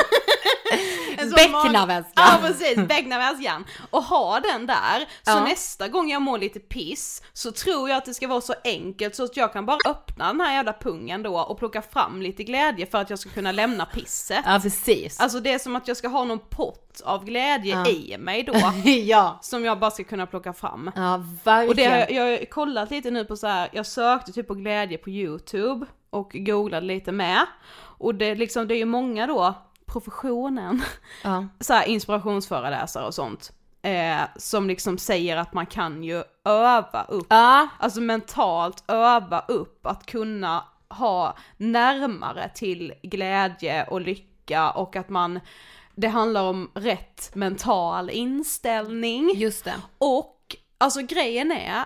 [1.18, 2.12] En sån mag- Becknarväska.
[2.16, 3.66] Ja precis, becknarväskan.
[3.90, 5.44] Och ha den där, så Ja.
[5.44, 9.16] nästa gång jag mår lite piss så tror jag att det ska vara så enkelt
[9.16, 12.44] så att jag kan bara öppna den här jävla pungen då och plocka fram lite
[12.44, 14.42] glädje för att jag ska kunna lämna pisset.
[14.46, 15.20] Ja precis.
[15.20, 17.88] Alltså det är som att jag ska ha någon pott av glädje Ja.
[17.90, 18.54] i mig då.
[18.90, 19.40] ja.
[19.42, 20.92] som jag bara ska kunna plocka fram.
[20.96, 21.92] Ja Och det verkligen.
[21.92, 23.70] har jag, jag har kollat lite nu på så här.
[23.72, 27.46] jag sökte typ på glädje på youtube och googlade lite med.
[27.98, 29.54] Och det, liksom, det är ju många då,
[29.86, 30.84] professionen,
[31.24, 31.48] ja.
[31.60, 33.52] så här inspirationsföreläsare och sånt.
[33.82, 39.86] Eh, som liksom säger att man kan ju öva upp, ja, alltså mentalt öva upp
[39.86, 45.40] att kunna ha närmare till glädje och lycka och att man,
[45.96, 49.32] det handlar om rätt mental inställning.
[49.36, 49.76] just det.
[49.98, 51.86] Och alltså grejen är,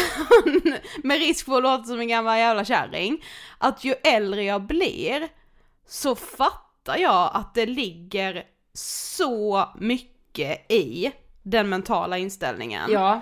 [1.02, 3.24] med risk för att låta som en gammal jävla kärring,
[3.58, 5.28] att ju äldre jag blir
[5.86, 12.92] så fattar jag att det ligger så mycket i den mentala inställningen.
[12.92, 13.20] Ja.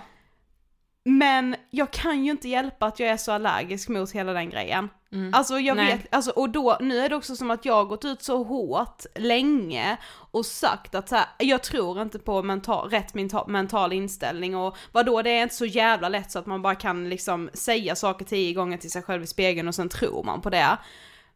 [1.04, 4.88] Men jag kan ju inte hjälpa att jag är så allergisk mot hela den grejen.
[5.32, 5.96] Alltså jag Nej.
[5.96, 8.42] vet, alltså, och då, nu är det också som att jag har gått ut så
[8.44, 9.96] hårt länge
[10.30, 14.76] och sagt att så här, jag tror inte på mental, rätt mental, mental inställning och
[14.92, 18.24] vadå det är inte så jävla lätt så att man bara kan liksom säga saker
[18.24, 20.76] tio gånger till sig själv i spegeln och sen tror man på det.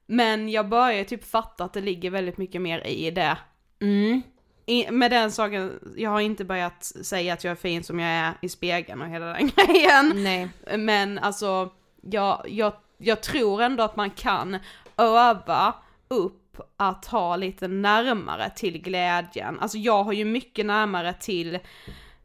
[0.07, 3.37] Men jag börjar typ fatta att det ligger väldigt mycket mer i det
[3.81, 4.23] Mm.
[4.67, 8.11] I, med den saken, jag har inte börjat säga att jag är fin som jag
[8.11, 10.13] är i spegeln och hela den grejen.
[10.15, 10.49] Nej.
[10.79, 11.71] Men alltså,
[12.03, 12.73] jag, jag,
[13.07, 14.59] jag tror ändå att man kan
[14.97, 15.75] öva
[16.09, 16.41] upp
[16.77, 19.59] att ha lite närmare till glädjen.
[19.61, 21.59] Alltså jag har ju mycket närmare till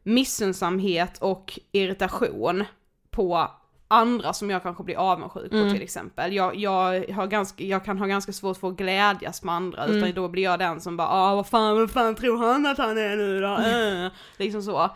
[0.02, 2.64] missunnsamhet och irritation
[3.10, 3.50] på
[3.88, 5.72] andra som jag kanske blir avundsjuk på Mm.
[5.72, 6.32] till exempel.
[6.32, 9.96] Jag, jag, har ganska, jag kan ha ganska svårt för att glädjas med andra Mm.
[9.96, 12.78] utan då blir jag den som bara ah vad fan, vad fan tror han att
[12.78, 13.56] han är nu då?
[13.58, 14.12] Äh.
[14.44, 14.90] liksom så.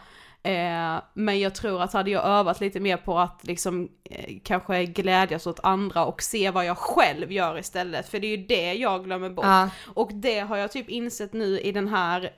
[0.45, 4.85] Eh, men jag tror att hade jag övat lite mer på att liksom eh, kanske
[4.85, 8.75] glädjas åt andra och se vad jag själv gör istället, för det är ju det
[8.75, 9.45] jag glömmer bort.
[9.45, 9.71] Ja.
[9.95, 12.33] Och det har jag typ insett nu i den här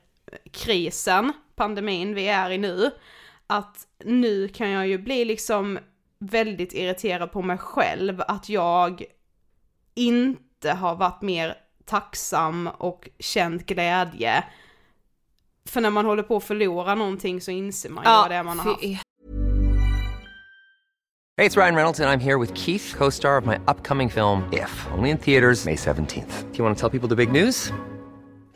[0.52, 2.90] krisen, pandemin vi är i nu,
[3.46, 5.78] att nu kan jag ju bli liksom
[6.18, 9.04] väldigt irriterad på mig själv att jag
[9.94, 14.44] inte har varit mer tacksam och känt glädje.
[15.66, 18.42] För när man håller på att förlora någonting så inser man ju vad det är
[18.42, 18.80] man har haft.
[18.82, 18.98] fy-
[21.38, 24.42] Hey, it's Ryan Reynolds, and I'm here with Keith, co star of my upcoming film,
[24.52, 26.44] If, only in theaters, May 17th.
[26.52, 27.72] Do you want to tell people the big news?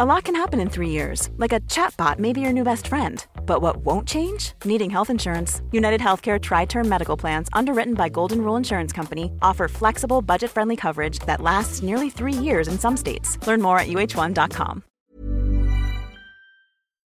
[0.00, 2.88] A lot can happen in three years, like a chatbot may be your new best
[2.88, 3.22] friend.
[3.44, 4.54] But what won't change?
[4.64, 5.60] Needing health insurance.
[5.72, 10.50] United Healthcare Tri Term Medical Plans, underwritten by Golden Rule Insurance Company, offer flexible, budget
[10.50, 13.38] friendly coverage that lasts nearly three years in some states.
[13.46, 14.82] Learn more at uh1.com.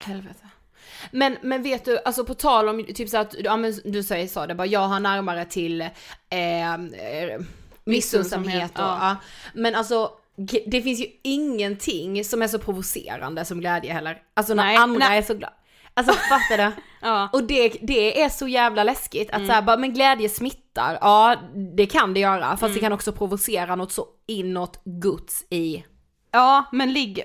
[0.04, 0.46] Helvete.
[1.10, 4.26] Men, men vet du, alltså på tal om typ så att, ja men du säger
[4.28, 6.78] så det bara, jag har närmare till eh, eh,
[7.84, 8.98] missunnsamhet och, Ja.
[9.00, 9.16] ja.
[9.54, 10.10] Men alltså,
[10.66, 14.18] det finns ju ingenting som är så provocerande som glädje heller.
[14.35, 15.18] Alltså när Nej, andra nej.
[15.18, 15.55] är så glada.
[15.94, 16.72] Alltså fattar du?
[17.03, 17.29] Ja.
[17.33, 21.37] Och det, det är så jävla läskigt att så här, bara, men glädje smittar, ja
[21.76, 25.85] det kan det göra, fast det kan också provocera något så inåt guds i.
[26.33, 27.22] Ja, men ligg,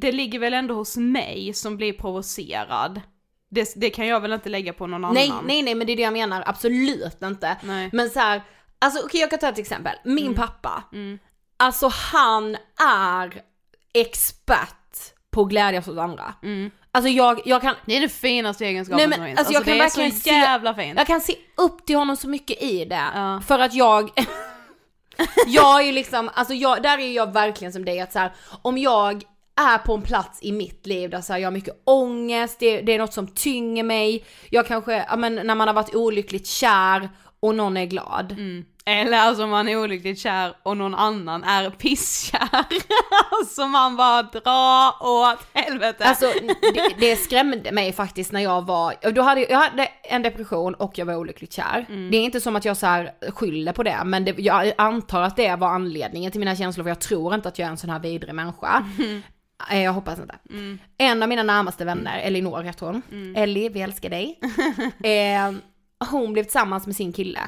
[0.00, 3.00] det ligger väl ändå hos mig som blir provocerad.
[3.50, 5.44] Det, det kan jag väl inte lägga på någon Nej, annan?
[5.46, 7.56] nej, nej, men det är det jag menar, absolut inte.
[7.62, 7.90] Nej.
[7.92, 8.42] Men så här,
[8.78, 9.96] alltså okej jag kan ta ett exempel.
[10.04, 10.34] Min Mm.
[10.34, 10.82] pappa,
[11.60, 12.56] alltså han
[13.00, 13.42] är
[13.94, 14.76] expert
[15.30, 16.34] på att glädjas åt andra.
[16.92, 19.38] Alltså jag, jag kan, Det är den finaste egenskapen nej som men finns.
[19.38, 20.94] alltså jag kan det är verkligen så se, jävla fint.
[20.98, 23.04] jag kan se upp till honom så mycket i det.
[23.14, 23.40] Ja.
[23.46, 24.10] För att jag,
[25.46, 28.32] jag är ju liksom, alltså jag, där är jag verkligen som dig att så här,
[28.62, 29.22] om jag
[29.60, 32.80] är på en plats i mitt liv där så här, jag har mycket ångest, det,
[32.80, 36.46] det är något som tynger mig, jag kanske, ja men när man har varit olyckligt
[36.46, 37.08] kär
[37.40, 38.36] och någon är glad.
[38.86, 42.66] Eller alltså man är olyckligt kär och någon annan är pisskär.
[43.54, 46.04] så man bara dra åt helvete.
[46.04, 46.26] Alltså
[46.74, 50.98] det, det skrämde mig faktiskt när jag var, då hade, jag hade en depression och
[50.98, 51.86] jag var olyckligt kär.
[52.10, 55.22] Det är inte som att jag så här skyller på det, men det, jag antar
[55.22, 57.76] att det var anledningen till mina känslor för jag tror inte att jag är en
[57.76, 58.84] sån här vidrig människa.
[59.70, 60.34] Eh, Jag hoppas inte.
[60.98, 63.02] En av mina närmaste vänner, Elinor heter hon.
[63.36, 64.38] Ellie, vi älskar dig.
[65.04, 65.52] eh,
[66.10, 67.40] hon blev tillsammans med sin kille.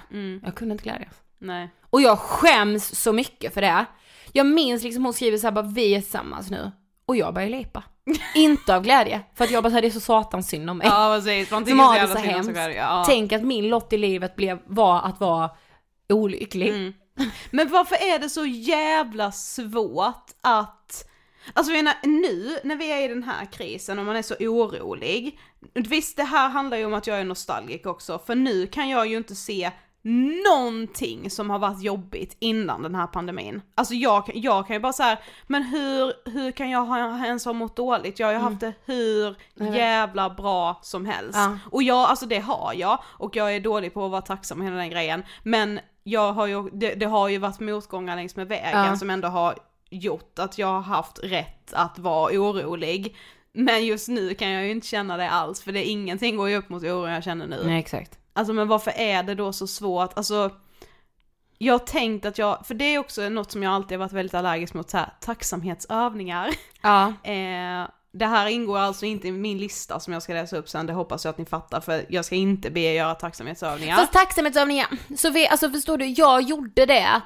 [0.42, 1.14] Jag kunde inte glädjas.
[1.38, 1.70] Nej.
[1.90, 3.84] Och jag skäms så mycket för det.
[4.32, 6.72] Jag minns liksom hon skriver så här bara vi är tillsammans nu.
[7.06, 7.84] Och jag börjar lepa.
[8.34, 10.86] inte av glädje, för att jag bara säger det är så satans synd om mig.
[10.86, 12.74] Ja precis, man tycker så jävla synd om sig.
[12.74, 13.04] Ja.
[13.06, 15.50] Tänk att min lott i livet blev, var att vara
[16.08, 16.68] olycklig.
[16.68, 16.92] Mm.
[17.50, 20.81] Men varför är det så jävla svårt att
[21.52, 25.38] Alltså menar, nu när vi är i den här krisen och man är så orolig,
[25.74, 29.06] visst det här handlar ju om att jag är nostalgisk också, för nu kan jag
[29.06, 29.70] ju inte se
[30.44, 33.62] någonting som har varit jobbigt innan den här pandemin.
[33.74, 37.44] Alltså jag, kan- jag kan ju bara säga, men hur, hur kan jag ha, ens
[37.44, 38.18] ha mått dåligt?
[38.18, 39.36] Jag har ju haft det hur
[39.74, 41.38] jävla bra som helst.
[41.38, 41.58] Ja.
[41.70, 44.66] Och jag, alltså det har jag, och jag är dålig på att vara tacksam och
[44.66, 48.48] hela den grejen, men jag har ju, det, det har ju varit motgångar längs med
[48.48, 48.96] vägen Ja.
[48.96, 49.54] som ändå har
[49.92, 53.16] gjort att jag har haft rätt att vara orolig.
[53.52, 56.48] Men just nu kan jag ju inte känna det alls, för det är ingenting går
[56.48, 57.62] ju upp mot oron jag känner nu.
[57.64, 58.18] Nej exakt.
[58.32, 60.16] Alltså men varför är det då så svårt?
[60.16, 60.50] Alltså
[61.58, 64.12] jag har tänkt att jag, för det är också något som jag alltid har varit
[64.12, 66.50] väldigt allergisk mot, så här, tacksamhetsövningar.
[66.82, 67.12] Ja.
[67.22, 70.86] Eh, det här ingår alltså inte i min lista som jag ska läsa upp sen,
[70.86, 73.96] det hoppas jag att ni fattar, för jag ska inte be er göra tacksamhetsövningar.
[73.96, 77.20] Fast tacksamhetsövningar, så vi, alltså förstår du, jag gjorde det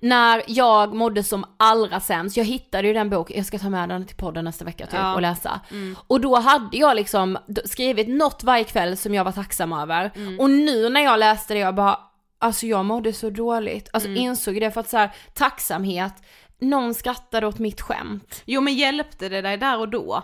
[0.00, 2.36] när jag mådde som allra sämst.
[2.36, 4.94] Jag hittade ju den boken, jag ska ta med den till podden nästa vecka typ
[4.94, 5.14] Ja.
[5.14, 5.60] och läsa.
[6.06, 10.10] Och då hade jag liksom skrivit något varje kväll som jag var tacksam över.
[10.38, 11.98] Och nu när jag läste det jag bara,
[12.38, 13.88] alltså jag mådde så dåligt.
[13.92, 16.12] Alltså insåg det för att så här, tacksamhet,
[16.60, 18.42] någon skrattade åt mitt skämt.
[18.44, 20.22] Jo men hjälpte det dig där och då?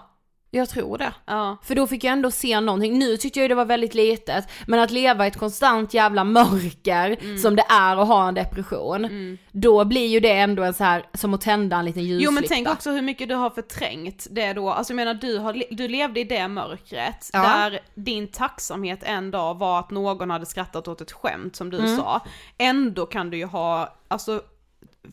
[0.50, 1.12] Jag tror det.
[1.26, 1.56] Ja.
[1.64, 2.98] För då fick jag ändå se någonting.
[2.98, 6.24] Nu tyckte jag ju det var väldigt litet, men att leva i ett konstant jävla
[6.24, 10.84] mörker som det är att ha en depression, då blir ju det ändå en så
[10.84, 12.24] här som att tända en liten ljuslykta.
[12.24, 15.38] Jo men tänk också hur mycket du har förträngt det då, alltså jag menar du,
[15.38, 17.42] har, du levde i det mörkret Ja.
[17.42, 21.78] där din tacksamhet en dag var att någon hade skrattat åt ett skämt som du
[21.78, 21.96] Mm.
[21.96, 22.20] sa.
[22.58, 24.42] Ändå kan du ju ha, alltså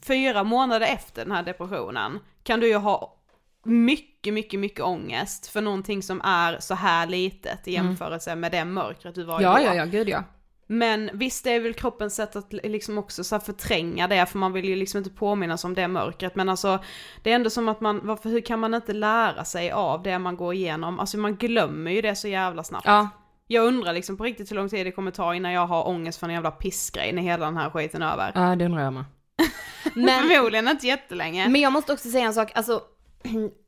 [0.02, 3.16] fyra månader efter den här depressionen kan du ju ha
[3.64, 8.66] mycket, mycket, mycket ångest för någonting som är så här litet i jämförelse med det
[8.66, 9.62] mörkret du var i Mm.
[9.64, 9.76] Ja, då.
[9.76, 10.24] ja, ja, gud ja.
[10.68, 14.54] Men visst det är väl kroppens sätt att liksom också så förtränga det för man
[14.54, 16.80] vill ju liksom inte påminnas om det mörkret men alltså
[17.24, 20.20] det är ändå som att man, varför, hur kan man inte lära sig av det
[20.20, 21.00] man går igenom?
[21.00, 22.86] Alltså man glömmer ju det så jävla snabbt.
[22.88, 23.10] Ja,
[23.48, 26.20] Jag undrar liksom på riktigt hur lång tid det kommer ta innan jag har ångest
[26.20, 28.32] för en jävla pissgrej när hela den här skiten är över.
[28.36, 29.04] ja det undrar jag med.
[29.94, 31.50] Men, Förmodligen inte jättelänge.
[31.50, 32.82] men jag måste också säga en sak, alltså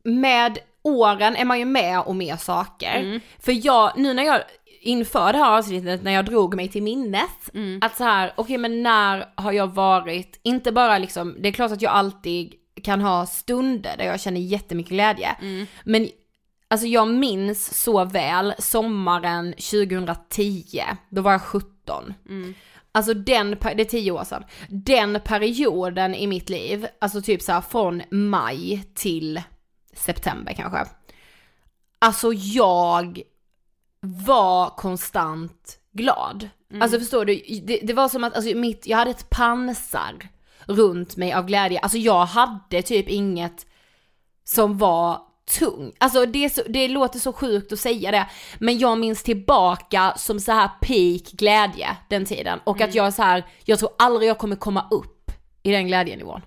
[0.03, 2.95] med åren är man ju med om mer saker.
[2.99, 3.19] Mm.
[3.39, 4.41] För jag, nu när jag
[4.81, 7.79] inför det här avsnittet, när jag drog mig till minnet, Mm.
[7.81, 11.71] att så här, okej men när har jag varit, inte bara liksom, det är klart
[11.71, 15.65] att jag alltid kan ha stunder där jag känner jättemycket glädje, Mm.
[15.83, 16.09] men
[16.67, 22.13] alltså jag minns så väl sommaren 2010, då var jag 17.
[22.95, 27.51] Alltså den, det är tio år sedan, den perioden i mitt liv, alltså typ så
[27.51, 29.41] här från maj till
[29.93, 30.85] september kanske.
[31.99, 33.21] Alltså jag
[33.99, 36.49] var konstant glad.
[36.81, 40.29] Alltså förstår du, det, det var som att alltså mitt, jag hade ett pansar
[40.65, 41.79] runt mig av glädje.
[41.79, 43.65] Alltså jag hade typ inget
[44.43, 45.91] som var tung.
[45.97, 48.27] Alltså det, så, det låter så sjukt att säga det,
[48.59, 52.59] men jag minns tillbaka som så här peak glädje den tiden.
[52.63, 55.31] Och att jag så här, jag tror aldrig jag kommer komma upp
[55.63, 56.41] i den glädjenivån.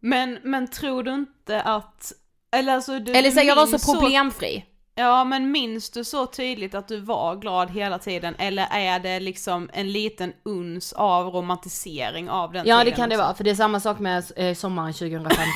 [0.00, 2.12] Men, men tror du inte att,
[2.56, 4.64] eller alltså du Eller så jag var så problemfri.
[4.98, 9.20] Ja men minns du så tydligt att du var glad hela tiden eller är det
[9.20, 13.24] liksom en liten uns av romantisering av den Ja det tiden kan det också?
[13.24, 15.46] vara, för det är samma sak med eh, sommaren 2015.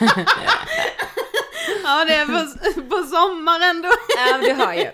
[1.84, 2.32] Ja det är på,
[2.96, 3.88] på sommaren då.
[4.16, 4.90] ja du hör ju.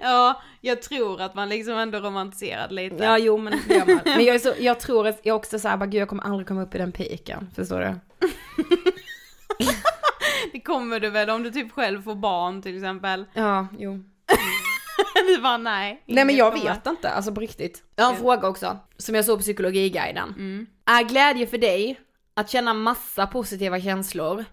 [0.00, 3.04] Ja, jag tror att man liksom ändå romantiserade lite.
[3.04, 4.00] Ja jo men det gör man.
[4.04, 6.48] Men jag, är så, jag tror att jag också såhär, bara gud jag kommer aldrig
[6.48, 7.94] komma upp i den piken, förstår du?
[10.52, 13.24] Det kommer du väl om du typ själv får barn till exempel.
[13.32, 14.04] Ja, jo.
[15.26, 16.02] Du bara nej.
[16.06, 16.64] Nej men jag kommer.
[16.64, 17.82] vet inte, alltså på riktigt.
[17.96, 20.66] Jag har en fråga också, som jag såg på psykologiguiden.
[20.86, 22.00] Är glädje för dig
[22.34, 24.44] att känna massa positiva känslor?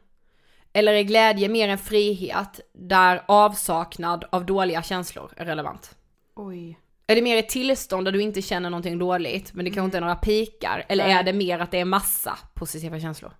[0.73, 5.95] Eller är glädje mer en frihet där avsaknad av dåliga känslor är relevant?
[6.35, 6.79] Oj.
[7.07, 9.97] Är det mer ett tillstånd där du inte känner någonting dåligt, men det kanske inte
[9.97, 10.85] är några pikar?
[10.89, 11.13] Eller Nej.
[11.13, 13.31] är det mer att det är massa positiva känslor?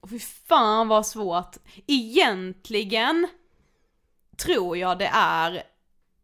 [0.00, 1.56] Och fy fan vad svårt.
[1.86, 3.28] Egentligen
[4.36, 5.62] tror jag det är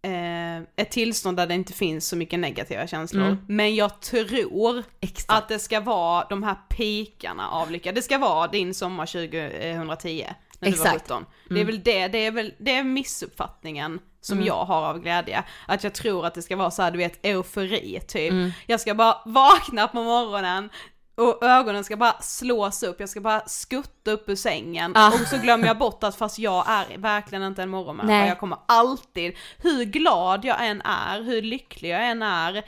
[0.03, 3.27] eh, ett tillstånd där det inte finns så mycket negativa känslor.
[3.27, 3.39] Mm.
[3.49, 5.39] Men jag tror Exakt.
[5.39, 7.93] att det ska vara de här pikarna av lycka.
[7.93, 10.27] Det ska vara din sommar 2010
[10.59, 11.03] när du var Exakt.
[11.03, 11.27] 17.
[11.49, 15.45] Det är väl det, det är väl, det är missuppfattningen som jag har av glädje.
[15.67, 18.33] Att jag tror att det ska vara så här, du vet, eufori typ.
[18.67, 20.71] Jag ska bara vakna på morgonen
[21.20, 24.92] och ögonen ska bara slås upp, jag ska bara skutta upp ur sängen.
[24.96, 25.09] Ah.
[25.09, 28.59] och så glömmer jag bort att fast jag är verkligen inte en morgonmänniska, jag kommer
[28.66, 32.64] alltid, hur glad jag än är, hur lycklig jag än är,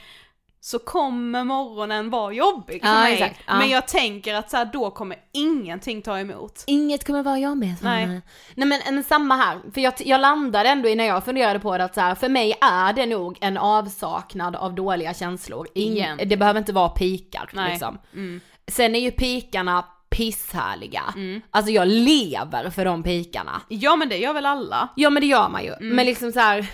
[0.65, 3.13] så kommer morgonen vara jobbig för Ja, mig.
[3.13, 3.41] exakt.
[3.47, 3.59] Ja.
[3.59, 6.65] Men jag tänker att så här, då kommer ingenting ta emot.
[6.67, 7.75] Inget kommer vara jag med.
[7.83, 8.07] Nej.
[8.55, 11.79] Nej men, men samma här, för jag, jag landade ändå i när jag funderade på
[11.79, 15.69] det att så här, för mig är det nog en avsaknad av dåliga känslor.
[15.75, 16.21] Ing, Igen.
[16.27, 17.71] det behöver inte vara pikar Nej.
[17.71, 17.99] liksom.
[18.13, 18.41] Mm.
[18.67, 21.03] Sen är ju pikarna pisshärliga.
[21.51, 23.61] Alltså jag lever för de pikarna.
[23.69, 24.89] Ja men det gör väl alla?
[24.97, 25.73] Ja men det gör man ju.
[25.73, 25.97] Mm.
[25.97, 26.67] Men liksom så här.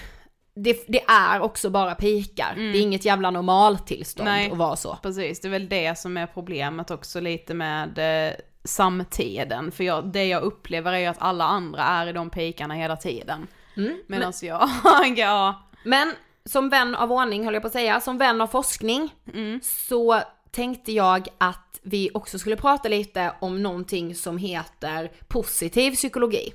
[0.63, 2.55] Det, det är också bara pikar.
[2.57, 4.41] Det är inget jävla normaltillstånd Mm.
[4.41, 4.51] Nej.
[4.53, 4.99] att vara så.
[5.03, 7.99] Precis, det är väl det som är problemet också lite med
[8.29, 8.35] eh,
[8.65, 9.73] samtiden.
[9.73, 12.97] För jag, det jag upplever är ju att alla andra är i de pikarna hela
[12.97, 13.47] tiden.
[13.77, 13.99] Mm.
[14.07, 14.69] Medan jag,
[15.17, 16.13] ja, Men
[16.45, 19.15] som vän av ordning höll jag på att säga, som vän av forskning
[19.63, 26.53] så tänkte jag att vi också skulle prata lite om någonting som heter positiv psykologi.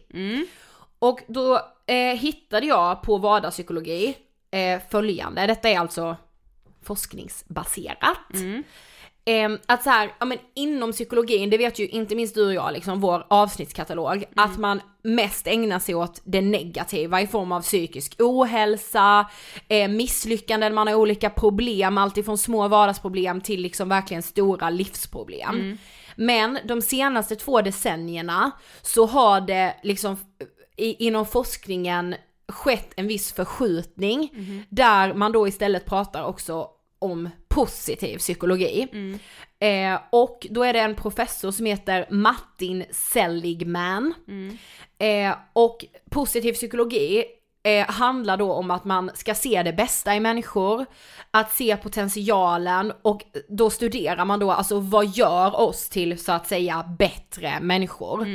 [0.99, 4.17] Och då eh, hittade jag på vardagspsykologi
[4.51, 6.17] eh, följande, detta är alltså
[6.83, 8.33] forskningsbaserat.
[9.25, 12.53] Eh, att så här, ja men inom psykologin, det vet ju inte minst du och
[12.53, 17.61] jag liksom, vår avsnittskatalog, att man mest ägnar sig åt det negativa i form av
[17.61, 19.29] psykisk ohälsa,
[19.67, 25.77] eh, misslyckanden, man har olika problem, alltifrån små vardagsproblem till liksom verkligen stora livsproblem.
[26.15, 30.17] Men de senaste två decennierna så har det liksom
[30.77, 32.15] i, inom forskningen
[32.47, 34.29] skett en viss förskjutning
[34.69, 36.69] där man då istället pratar också
[36.99, 38.87] om positiv psykologi.
[39.59, 44.13] Eh, och då är det en professor som heter Martin Seligman.
[44.97, 47.25] Eh, och positiv psykologi
[47.63, 50.85] eh, handlar då om att man ska se det bästa i människor,
[51.31, 56.47] att se potentialen och då studerar man då alltså vad gör oss till så att
[56.47, 58.25] säga bättre människor.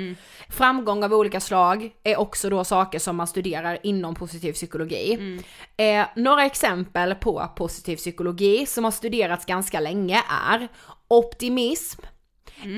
[0.49, 5.19] Framgång av olika slag är också då saker som man studerar inom positiv psykologi.
[5.77, 10.69] Eh, några exempel på positiv psykologi som har studerats ganska länge är
[11.09, 12.03] optimism,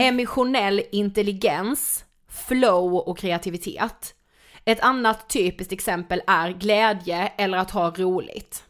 [0.00, 2.04] emotionell intelligens,
[2.48, 4.14] flow och kreativitet.
[4.64, 8.64] Ett annat typiskt exempel är glädje eller att ha roligt.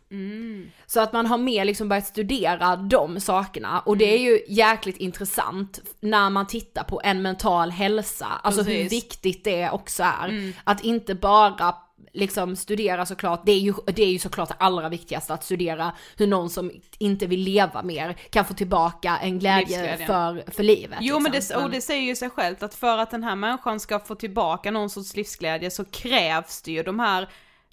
[0.87, 4.97] Så att man har mer liksom börjat studera de sakerna och det är ju jäkligt
[4.97, 8.93] intressant när man tittar på en mental hälsa, alltså hur Precis.
[8.93, 10.53] viktigt det också är.
[10.65, 11.75] Att inte bara
[12.13, 15.93] liksom studera såklart, det är, ju, det är ju såklart det allra viktigaste att studera
[16.17, 20.99] hur någon som inte vill leva mer kan få tillbaka en glädje för, för livet.
[21.01, 21.65] Jo men det, liksom.
[21.65, 24.71] och det säger ju sig självt att för att den här människan ska få tillbaka
[24.71, 27.29] någon sorts livsglädje så krävs det ju de här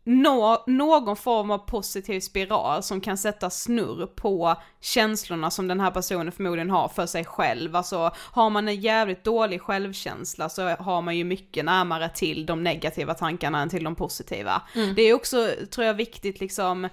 [0.08, 5.92] nå, någon form av positiv spiral som kan sätta snurr på känslorna som den här
[5.92, 7.76] personen förmodligen har för sig själv.
[7.76, 12.64] Alltså har man en jävligt dålig självkänsla så har man ju mycket närmare till de
[12.64, 14.62] negativa tankarna än till de positiva.
[14.96, 16.90] Det är också, tror jag, viktigt liksom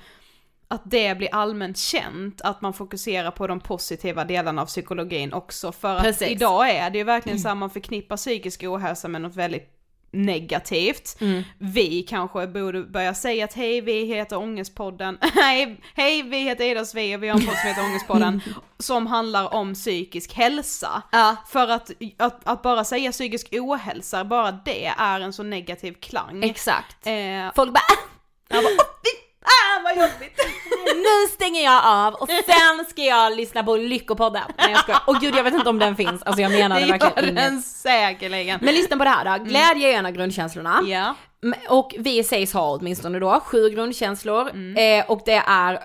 [0.69, 5.73] att det blir allmänt känt, att man fokuserar på de positiva delarna av psykologin också.
[5.73, 6.29] För att Precis.
[6.29, 9.84] idag är det ju verkligen så att man förknippar psykisk ohälsa med något väldigt
[10.15, 11.17] negativt.
[11.59, 16.85] Vi kanske borde börja säga att hej vi heter Ångestpodden, hej, hej vi heter Ida
[16.85, 18.41] Sofie och vi har en podd som heter Ångestpodden
[18.79, 21.03] som handlar om psykisk hälsa.
[21.12, 21.37] Ja.
[21.49, 26.45] För att, att, att bara säga psykisk ohälsa, bara det är en så negativ klang.
[26.45, 27.07] Exakt.
[27.07, 27.83] Eh, Folk bara
[28.49, 28.85] jag bara,
[29.55, 30.41] "Åh, fy, ah vad jobbigt!
[30.97, 34.43] nu stänger jag av och sen ska jag lyssna på Lyckopodden.
[34.59, 35.03] Nej jag skojar.
[35.07, 37.23] Och gud jag vet inte om den finns, alltså jag menar det Det verkligen gör
[37.31, 37.37] inget.
[37.37, 38.59] den säkerligen.
[38.63, 40.81] Men lyssna på det här då, glädje är en av grundkänslorna.
[40.87, 41.15] Ja.
[41.69, 45.79] Och vi sägs ha åtminstone då sju grundkänslor eh, och det är eh,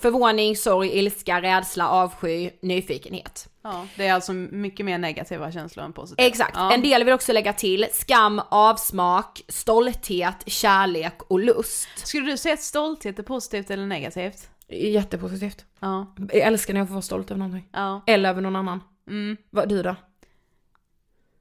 [0.00, 3.48] förvåning, sorg, ilska, rädsla, avsky, nyfikenhet.
[3.62, 6.26] ja, det är alltså mycket mer negativa känslor än positiva.
[6.26, 6.72] Exakt, Ja.
[6.74, 11.88] en del vill också lägga till skam, avsmak, stolthet, kärlek och lust.
[12.06, 14.50] Skulle du säga att stolthet är positivt eller negativt?
[14.68, 15.64] Jättepositivt.
[15.80, 16.14] Ja.
[16.32, 17.68] Jag älskar när jag får vara stolt över någonting.
[17.72, 18.02] Ja.
[18.06, 18.80] Eller över någon annan.
[19.08, 19.36] Mm.
[19.50, 19.96] Vad du då?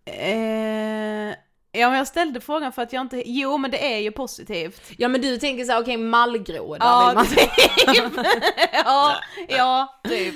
[0.06, 1.36] Eh,
[1.80, 4.82] ja men jag ställde frågan för att jag inte, jo men det är ju positivt.
[4.98, 8.26] Ja men du tänker såhär, okej mallgroda Ja, vill man typ.
[8.86, 9.16] ja,
[9.48, 10.36] ja, typ.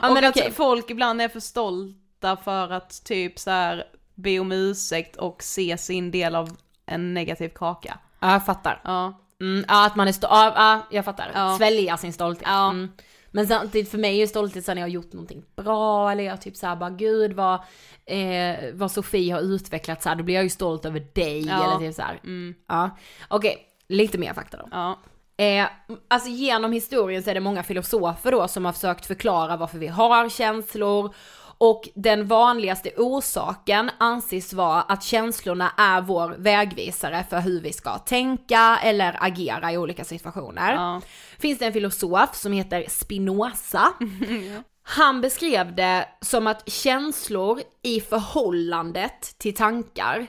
[0.00, 0.52] Ja och att okej.
[0.52, 3.84] folk ibland är för stolta för att typ så här
[4.14, 7.98] be om ursäkt och se sin del av en negativ kaka.
[8.20, 8.80] Ja jag fattar.
[8.84, 9.20] Ja.
[9.40, 11.30] Mm, ja att man är stolt, ja, ja jag fattar.
[11.34, 11.56] Ja.
[11.56, 12.48] Svälja sin stolthet.
[12.48, 12.70] Ja.
[12.70, 12.88] Mm.
[13.30, 16.24] Men samtidigt för mig är ju stolthet så när jag har gjort någonting bra eller
[16.24, 17.54] jag typ såhär bara gud vad,
[18.06, 21.64] eh, vad Sofie har utvecklat så här, då blir jag ju stolt över dig Ja.
[21.64, 22.20] eller typ såhär.
[22.24, 22.54] Mm.
[22.68, 22.90] Ja.
[23.28, 23.58] Okej,
[23.88, 24.68] lite mer fakta då.
[24.70, 24.98] Ja.
[25.44, 25.66] Eh,
[26.08, 29.86] alltså genom historien så är det många filosofer då som har försökt förklara varför vi
[29.86, 31.14] har känslor
[31.60, 37.98] och den vanligaste orsaken anses vara att känslorna är vår vägvisare för hur vi ska
[37.98, 40.72] tänka eller agera i olika situationer.
[40.74, 41.00] Ja.
[41.38, 43.92] Finns det en filosof som heter Spinoza.
[44.82, 50.26] Han beskrev det som att känslor i förhållandet till tankar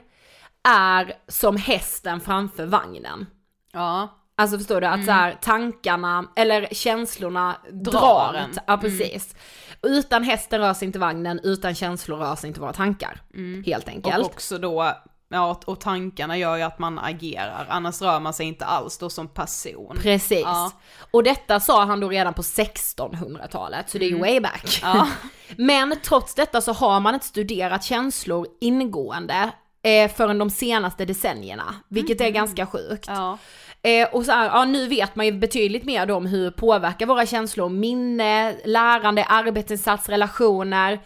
[0.63, 3.25] är som hästen framför vagnen.
[3.73, 4.20] Ja.
[4.41, 7.91] Alltså förstår du att så här, tankarna, eller känslorna drar.
[7.91, 8.51] Drar en.
[8.67, 9.35] Ja precis.
[9.83, 13.21] Utan hästen rör sig inte vagnen, utan känslor rör sig inte våra tankar.
[13.65, 14.25] Helt Och enkelt.
[14.25, 14.91] också då,
[15.29, 19.09] ja och tankarna gör ju att man agerar, annars rör man sig inte alls då
[19.09, 19.97] som person.
[20.01, 20.41] Precis.
[20.43, 20.71] Ja.
[21.11, 24.79] Och detta sa han då redan på 1600-talet, så det är ju way back.
[24.81, 25.07] Ja.
[25.57, 29.51] Men trots detta så har man inte studerat känslor ingående
[29.83, 33.05] eh, förrän de senaste decennierna, vilket är ganska sjukt.
[33.07, 33.37] Ja.
[33.83, 37.25] Eh, och så här, ja nu vet man ju betydligt mer om hur påverkar våra
[37.25, 40.99] känslor, minne, lärande, arbetsinsats, relationer.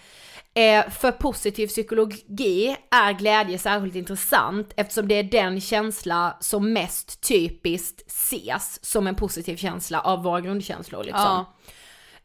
[0.54, 7.28] Eh, för positiv psykologi är glädje särskilt intressant eftersom det är den känsla som mest
[7.28, 11.46] typiskt ses som en positiv känsla av våra grundkänslor liksom.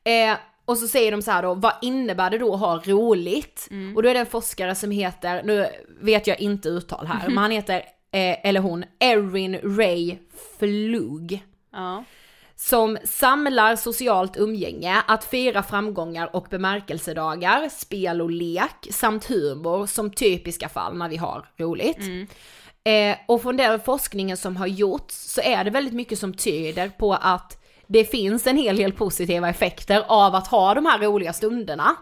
[0.04, 0.10] Ja.
[0.12, 3.68] Eh, och så säger de så här då, vad innebär det då att ha roligt?
[3.96, 5.66] Och då är det en forskare som heter, nu
[6.00, 7.76] vet jag inte uttal här, men han heter,
[8.12, 10.16] eh, eller hon, Erin Ray
[10.58, 12.04] Flug Ja.
[12.56, 20.10] som samlar socialt umgänge, att fira framgångar och bemärkelsedagar, spel och lek samt humor som
[20.10, 21.98] typiska fall när vi har roligt.
[22.84, 26.88] Eh, och från den forskningen som har gjorts så är det väldigt mycket som tyder
[26.88, 31.32] på att det finns en hel del positiva effekter av att ha de här roliga
[31.32, 31.96] stunderna.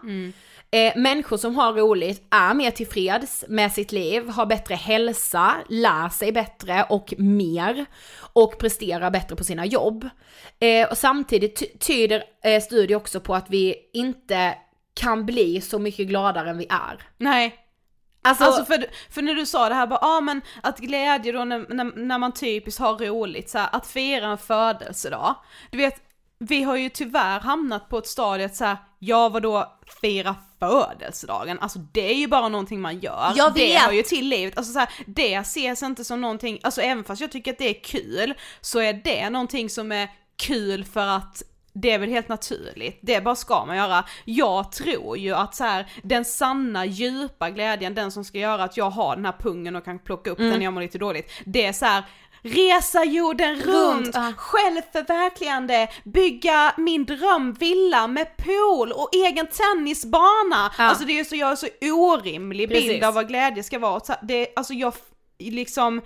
[0.71, 6.09] Eh, människor som har roligt är mer tillfreds med sitt liv, har bättre hälsa, lär
[6.09, 7.85] sig bättre och mer
[8.33, 10.09] och presterar bättre på sina jobb.
[10.59, 14.57] Eh, och samtidigt ty- tyder eh, studier också på att vi inte
[14.93, 17.03] kan bli så mycket gladare än vi är.
[17.17, 17.55] Nej.
[18.21, 21.43] Alltså, Alltså för, för när du sa det här bara, ah, men att glädje då
[21.43, 25.35] när, när, när man typiskt har roligt, så här, att fira en födelsedag.
[25.71, 25.95] Du vet,
[26.39, 31.59] vi har ju tyvärr hamnat på ett stadie att så här, ja vadå fira födelsedagen,
[31.59, 33.33] alltså det är ju bara någonting man gör.
[33.35, 33.81] Jag Det vet.
[33.81, 37.21] hör ju till livet, alltså så här, det ses inte som någonting, alltså även fast
[37.21, 41.43] jag tycker att det är kul, så är det någonting som är kul för att
[41.73, 44.05] det är väl helt naturligt, det bara ska man göra.
[44.25, 48.77] Jag tror ju att så här, den sanna djupa glädjen, den som ska göra att
[48.77, 51.31] jag har den här pungen och kan plocka upp den när jag mår lite dåligt,
[51.45, 52.03] det är så här.
[52.41, 53.65] Resa jorden runt,
[54.05, 54.33] Runt, ja.
[54.37, 60.71] självförverkligande, bygga min drömvilla med pool och egen tennisbana.
[60.77, 60.83] Ja.
[60.83, 63.03] Alltså det är så, jag har så orimlig bild Precis.
[63.03, 63.99] av vad glädje ska vara.
[63.99, 64.93] Så det, alltså jag
[65.39, 66.01] liksom,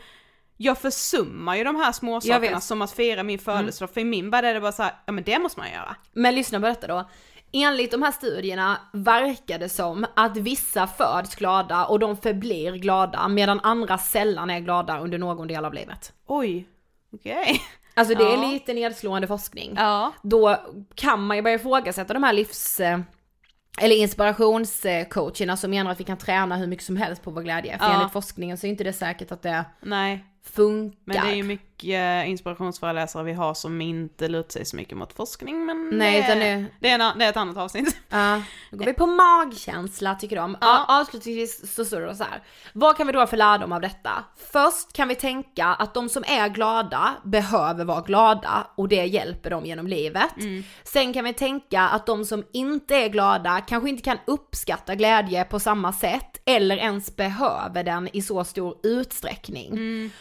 [0.57, 2.49] jag försummar ju de här små Jag sakerna vet.
[2.49, 2.61] Mm.
[2.61, 5.11] som att fira min födelsedag, för i min värld är det bara så här, ja
[5.13, 5.95] men det måste man göra.
[6.13, 7.09] Men lyssna på detta då.
[7.53, 13.27] Enligt de här studierna verkar det som att vissa föds glada och de förblir glada
[13.27, 16.13] medan andra sällan är glada under någon del av livet.
[16.27, 16.67] Oj,
[17.13, 17.61] okej.
[17.93, 18.51] Alltså det är Ja.
[18.51, 19.73] lite nedslående forskning.
[19.77, 20.13] Ja.
[20.23, 20.57] Då
[20.95, 22.81] kan man ju börja ifrågasätta de här livs...
[23.81, 27.77] Eller inspirationscoacherna som menar att vi kan träna hur mycket som helst på vår glädje.
[27.77, 27.93] För Ja.
[27.93, 30.97] enligt forskningen så är inte det säkert att det Nej, funkar.
[31.05, 31.72] men det är ju mycket
[32.27, 36.39] inspirationsföreläsare vi har som inte lutar sig så mycket mot forskning, men Nej, det, utan
[36.39, 36.45] det-
[36.89, 37.97] är, en, det är ett annat avsnitt.
[38.09, 40.57] Ja, då går vi på magkänsla tycker de.
[40.61, 40.85] Ja.
[40.87, 42.43] Avslutningsvis så står det så här.
[42.73, 44.11] Vad kan vi dra för lärdom av detta?
[44.51, 49.49] Först kan vi tänka att de som är glada behöver vara glada och det hjälper
[49.49, 50.33] dem genom livet.
[50.83, 55.43] Sen kan vi tänka att de som inte är glada kanske inte kan uppskatta glädje
[55.43, 59.79] på samma sätt eller ens behöver den i så stor utsträckning.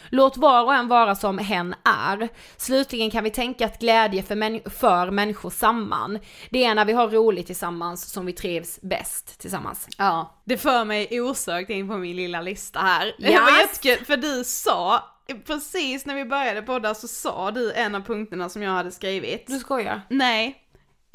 [0.09, 2.29] Låt var och en vara som hen är.
[2.57, 6.19] Slutligen kan vi tänka att glädje för, män- för människor samman.
[6.49, 9.87] Det är när vi har roligt tillsammans som vi trivs bäst tillsammans.
[9.97, 13.15] Ja, det för mig osökt in på min lilla lista här.
[13.19, 13.41] Det Yes.
[13.41, 15.03] var jättekul, för du sa,
[15.45, 19.47] precis när vi började podda så sa du en av punkterna som jag hade skrivit.
[19.47, 20.01] Du skojar?
[20.09, 20.55] Nej,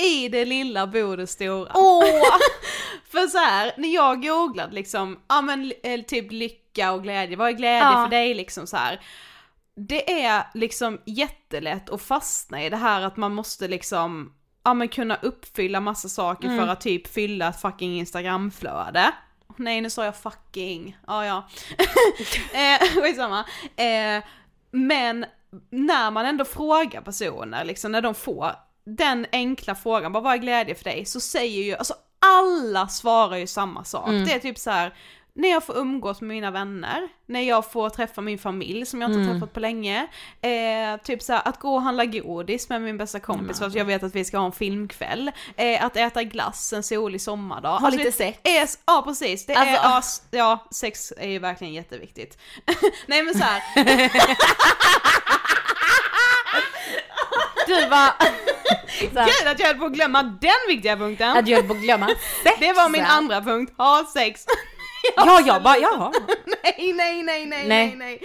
[0.03, 1.71] i det lilla bor det stora.
[1.75, 2.05] Åh!
[3.11, 7.49] För så här, när jag googlade liksom, ja men eh, typ lycka och glädje, vad
[7.49, 8.05] är glädje Ja.
[8.05, 9.01] för dig liksom så här.
[9.81, 14.33] Det är liksom jättelätt att fastna i det här att man måste liksom,
[14.65, 19.13] ja men kunna uppfylla massa saker för att typ fylla ett fucking instagramflöde.
[19.57, 21.49] Nej nu sa jag fucking, ja ja.
[22.53, 23.45] eh, skitsamma.
[23.77, 24.25] Eh,
[24.71, 25.27] men
[25.71, 28.53] när man ändå frågar personer, liksom när de får
[28.85, 31.05] den enkla frågan, bara vad är glädje för dig?
[31.05, 34.11] Så säger ju, alltså alla svarar ju samma sak.
[34.11, 34.95] Det är typ så här.
[35.39, 39.11] När jag får umgås med mina vänner, när jag får träffa min familj som jag
[39.11, 40.07] inte träffat på länge,
[40.41, 43.75] eh, typ så här, att gå och handla godis med min bästa kompis för att
[43.75, 47.79] jag vet att vi ska ha en filmkväll, eh, att äta glass en solig sommardag.
[47.79, 48.39] Ha lite det sex.
[48.43, 52.39] Är, ja precis, det Alltså- är, ja, ja sex är ju verkligen jätteviktigt.
[53.07, 53.63] Nej men så här.
[57.67, 58.13] Du var...
[59.01, 61.37] Gud att jag höll på att glömma den viktiga punkten!
[61.37, 62.09] Att jag höll på att glömma
[62.43, 62.57] sex.
[62.61, 64.47] Det var min andra punkt, ha sex.
[65.17, 66.13] Ja, jag bara, jaha.
[66.65, 67.95] nej, nej, nej, nej, Nej.
[67.97, 68.23] nej,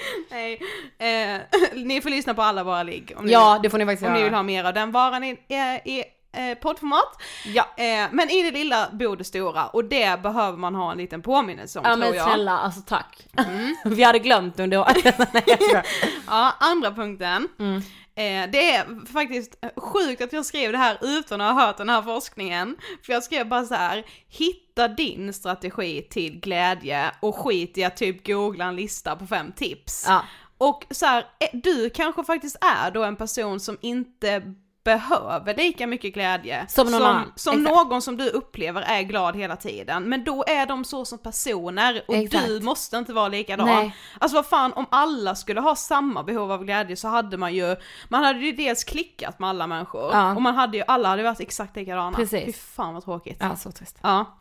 [1.00, 1.36] nej.
[1.36, 1.42] Eh,
[1.84, 4.14] ni får lyssna på alla våra ligg om, ni, Ja, det får ni faktiskt om
[4.14, 4.30] ni göra.
[4.30, 5.56] vill ha mer av den varan i, i,
[5.92, 6.04] i
[6.38, 7.22] eh, poddformat.
[7.46, 7.66] Ja.
[7.78, 11.22] Eh, men i det lilla bor det stora och det behöver man ha en liten
[11.22, 12.26] påminnelse om Ja tror men jag.
[12.28, 13.28] snälla, alltså tack.
[13.86, 15.86] Vi hade glömt under skojar.
[16.28, 17.48] Ja, andra punkten.
[17.60, 17.82] Mm.
[18.16, 21.90] Eh, det är faktiskt sjukt att jag skrev det här utan att ha hört den
[21.90, 22.78] här forskningen.
[23.06, 27.98] För jag skrev bara så här: hitta din strategi till glädje och skit i att
[27.98, 30.06] typ googla en lista på fem tips.
[30.08, 30.24] Ja.
[30.58, 34.54] Och så här, eh, du kanske faktiskt är då en person som inte
[34.84, 37.76] behöver lika mycket glädje Som någon som Exakt.
[37.76, 40.04] någon som du upplever är glad hela tiden.
[40.04, 42.48] Men då är de så som personer och Exakt.
[42.48, 43.66] du måste inte vara likadan.
[43.66, 43.96] Nej.
[44.20, 47.76] Alltså vad fan, om alla skulle ha samma behov av glädje så hade man ju,
[48.10, 50.36] man hade ju dels klickat med alla människor Ja.
[50.36, 52.18] och man hade ju, alla hade varit exakt likadana.
[52.18, 52.46] Precis.
[52.46, 53.38] Fy fan vad tråkigt.
[53.40, 53.98] Ja, så trist.
[54.02, 54.38] Ja.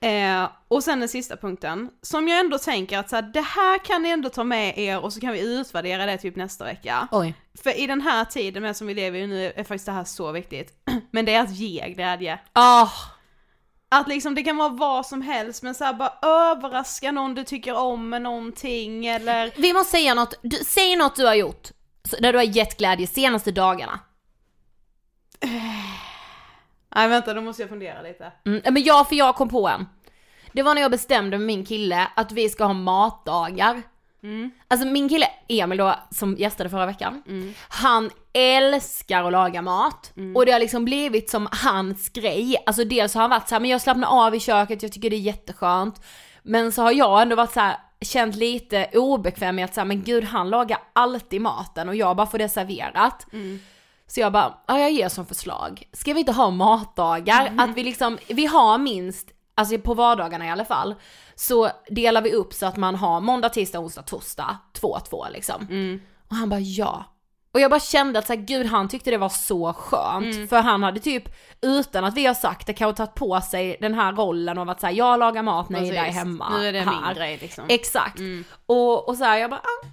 [0.00, 3.78] Eh, och sen den sista punkten, som jag ändå tänker att så här, det här
[3.78, 7.08] kan ni ändå ta med er och så kan vi utvärdera det typ nästa vecka.
[7.12, 7.34] Oj.
[7.62, 10.04] För i den här tiden med som vi lever i nu är faktiskt det här
[10.04, 10.72] så viktigt.
[11.10, 12.38] Men det är att ge glädje.
[12.52, 12.88] Ah,
[13.88, 17.44] Att liksom det kan vara vad som helst men så här, bara överraska någon du
[17.44, 21.68] tycker om med någonting eller vi måste säga något, du, säg något du har gjort
[22.20, 24.00] där du har gett glädje senaste dagarna.
[26.96, 28.32] Nej vänta, då måste jag fundera lite.
[28.46, 29.86] Mm, men jag, för jag kom på en.
[30.54, 33.82] Det var när jag bestämde med min kille att vi ska ha matdagar.
[34.68, 37.22] Alltså min kille Emil då, som gästade förra veckan,
[37.68, 40.12] han älskar att laga mat.
[40.36, 42.56] Och det har liksom blivit som hans grej.
[42.66, 45.10] Alltså dels har han varit så här, men jag slappnar av i köket, jag tycker
[45.10, 46.04] det är jätteskönt.
[46.42, 50.02] Men så har jag ändå varit så här, känt lite obekväm med att säga men
[50.02, 53.26] gud han lagar alltid maten och jag bara får det serverat.
[54.06, 57.52] Så jag bara, ja jag ger som förslag, ska vi inte ha matdagar?
[57.58, 60.94] Att vi liksom, vi har minst, alltså på vardagarna i alla fall,
[61.34, 65.66] så delar vi upp så att man har måndag, tisdag, onsdag, torsdag, två, två liksom.
[66.30, 67.04] Och han bara ja.
[67.52, 70.60] Och jag bara kände att så här, gud han tyckte det var så skönt, för
[70.62, 71.24] han hade typ,
[71.60, 74.80] utan att vi har sagt det, kanske tagit på sig den här rollen av att
[74.80, 76.58] säga jag lagar mat när Ida är hemma.
[76.58, 77.06] Nu är det här.
[77.06, 77.64] min grej liksom.
[77.68, 78.20] Exakt.
[78.66, 79.86] Och, och så här, jag bara, ah,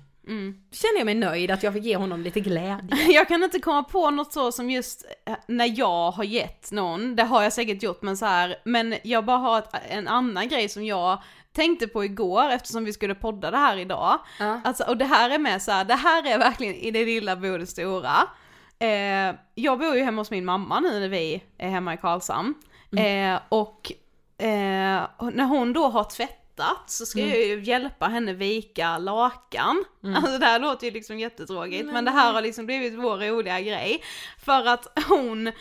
[0.71, 2.97] känner jag mig nöjd att jag fick ge honom lite glädje.
[3.13, 7.15] Jag kan inte komma på något så som just eh, när jag har gett någon,
[7.15, 10.47] det har jag säkert gjort men så här, men jag bara har ett, en annan
[10.47, 11.21] grej som jag
[11.53, 14.19] tänkte på igår eftersom vi skulle podda det här idag.
[14.39, 14.61] Ja.
[14.63, 17.35] Alltså, och det här är med så här, det här är verkligen i det lilla
[17.35, 18.13] bor det stora.
[18.79, 22.53] Eh, jag bor ju hemma hos min mamma nu när vi är hemma i Karlshamn.
[22.97, 23.91] Eh, och
[24.37, 25.01] eh,
[25.33, 26.03] när hon då har
[26.55, 29.83] tvättat så ska jag ju hjälpa henne vika lakan.
[30.15, 33.61] Alltså det här låter ju liksom jättetråkigt men det här har liksom blivit vår roliga
[33.61, 34.03] grej.
[34.45, 35.51] För att hon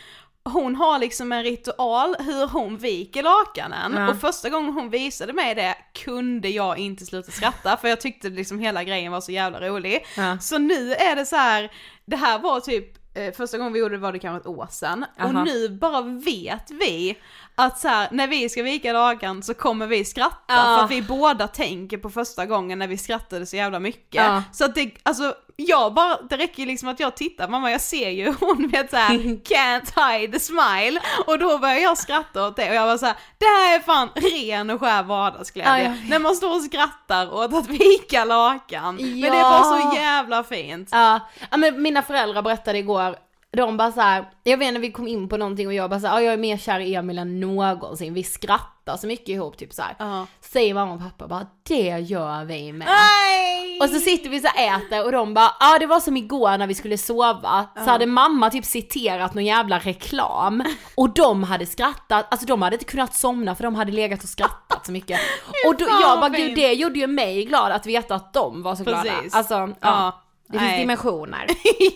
[0.43, 4.09] hon har liksom en ritual hur hon viker lakanen Ja.
[4.09, 5.75] och första gången hon visade mig det
[6.05, 10.05] kunde jag inte sluta skratta för jag tyckte liksom hela grejen var så jävla rolig.
[10.17, 10.37] Ja.
[10.39, 11.71] Så nu är det så här,
[12.05, 13.00] det här var typ
[13.37, 15.27] första gången vi gjorde det var det kanske ett år sedan Aha.
[15.39, 17.17] och nu bara vet vi
[17.55, 20.55] att så här, när vi ska vika lakan så kommer vi skratta Ja.
[20.77, 24.23] för att vi båda tänker på första gången när vi skrattade så jävla mycket.
[24.23, 24.43] Ja.
[24.51, 25.35] Så att det, alltså
[25.67, 28.89] jag bara, det räcker ju liksom att jag tittar, mamma jag ser ju hon vet
[28.89, 29.09] såhär
[29.43, 33.15] can't hide the smile och då börjar jag skratta åt det och jag var såhär,
[33.37, 35.71] det här är fan ren och skär vardagsglädje.
[35.71, 36.09] Ja, jag vet.
[36.09, 38.95] när man står och skrattar åt att vika lakan.
[38.95, 39.41] Men det är Ja.
[39.41, 40.89] bara så jävla fint.
[40.91, 41.19] Ja,
[41.51, 43.15] ja men mina föräldrar berättade igår,
[43.57, 45.99] de bara så här, jag vet när vi kom in på någonting och jag bara
[45.99, 49.29] så här, ja, jag är mer kär i Emil än någonsin, vi skrattar så mycket
[49.29, 49.95] ihop typ så här.
[49.99, 50.27] Ja.
[50.41, 52.87] Säger mamma och pappa bara, det gör vi med.
[52.87, 53.60] Nej!
[53.83, 56.17] Och så sitter vi så här äter och de bara, ja ah, det var som
[56.17, 60.63] igår när vi skulle sova, så hade mamma typ citerat någon jävla reklam
[60.95, 64.29] och de hade skrattat, alltså de hade inte kunnat somna för de hade legat och
[64.29, 65.19] skrattat så mycket.
[65.67, 68.75] Och då, jag bara gud det gjorde ju mig glad att veta att de var
[68.75, 69.01] så glada.
[69.01, 69.35] Precis.
[69.35, 69.75] Alltså, ja.
[69.81, 70.21] Ja.
[70.47, 70.79] Det finns Nej.
[70.79, 71.45] dimensioner.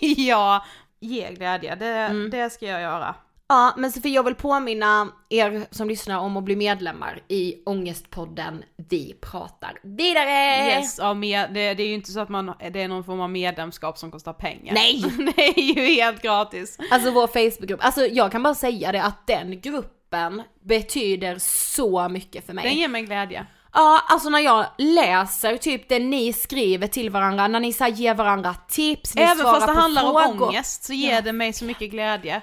[0.28, 0.64] ja,
[1.00, 2.30] ge glädje, det, Mm.
[2.30, 3.14] det ska jag göra.
[3.48, 8.64] Ja, men Sofie jag vill påminna er som lyssnar om att bli medlemmar i Ångestpodden
[8.88, 10.66] Vi pratar vidare!
[10.68, 13.20] Yes, ja, med, det, det är ju inte så att man, det är någon form
[13.20, 14.74] av medlemskap som kostar pengar.
[14.74, 15.04] Nej!
[15.36, 16.78] det är ju helt gratis.
[16.90, 22.46] Alltså vår Facebookgrupp, alltså jag kan bara säga det att den gruppen betyder så mycket
[22.46, 22.64] för mig.
[22.64, 23.46] Den ger mig glädje.
[23.72, 28.14] Ja, alltså när jag läser typ det ni skriver till varandra, när ni så ger
[28.14, 30.48] varandra tips, ni Även fast det handlar om frågor.
[30.48, 32.42] ångest så ger det mig så mycket glädje.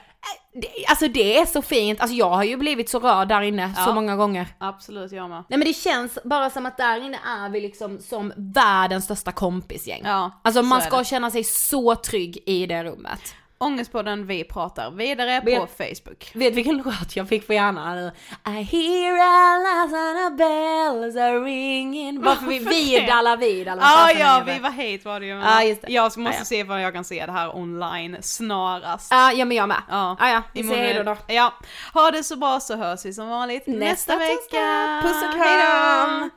[0.53, 3.73] Det, alltså det är så fint, alltså jag har ju blivit så rörd där inne
[3.75, 3.93] så Ja.
[3.93, 4.47] många gånger.
[4.57, 5.43] Absolut, jag med.
[5.49, 9.31] Nej men det känns bara som att där inne är vi liksom som världens största
[9.31, 10.01] kompisgäng.
[10.05, 13.35] Ja, alltså så man ska känna sig så trygg i det rummet.
[13.63, 16.31] Ångestpodden Vi pratar vidare på Vet- Facebook.
[16.33, 18.11] Vet vilken låt jag fick på hjärnan?
[18.47, 22.21] I hear a last bells are ringing.
[22.21, 25.31] Varför vi, vid alla vid alla Ah, ja, vi var hate var det ju.
[25.39, 25.91] Ja, just det.
[25.91, 26.45] Jag måste Ja, ja.
[26.45, 29.11] se vad jag kan se det här online snarast.
[29.11, 29.81] Ja, ja men jag med.
[29.89, 31.33] Ja, ja, ja vi säger hejdå då.
[31.33, 31.53] Ja,
[31.93, 34.33] ha det så bra så hörs vi som vanligt nästa, vecka.
[34.41, 35.01] torsdag.
[35.03, 36.29] Puss och kram!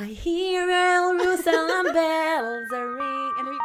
[0.00, 3.58] I hear Jerusalem bells are ringing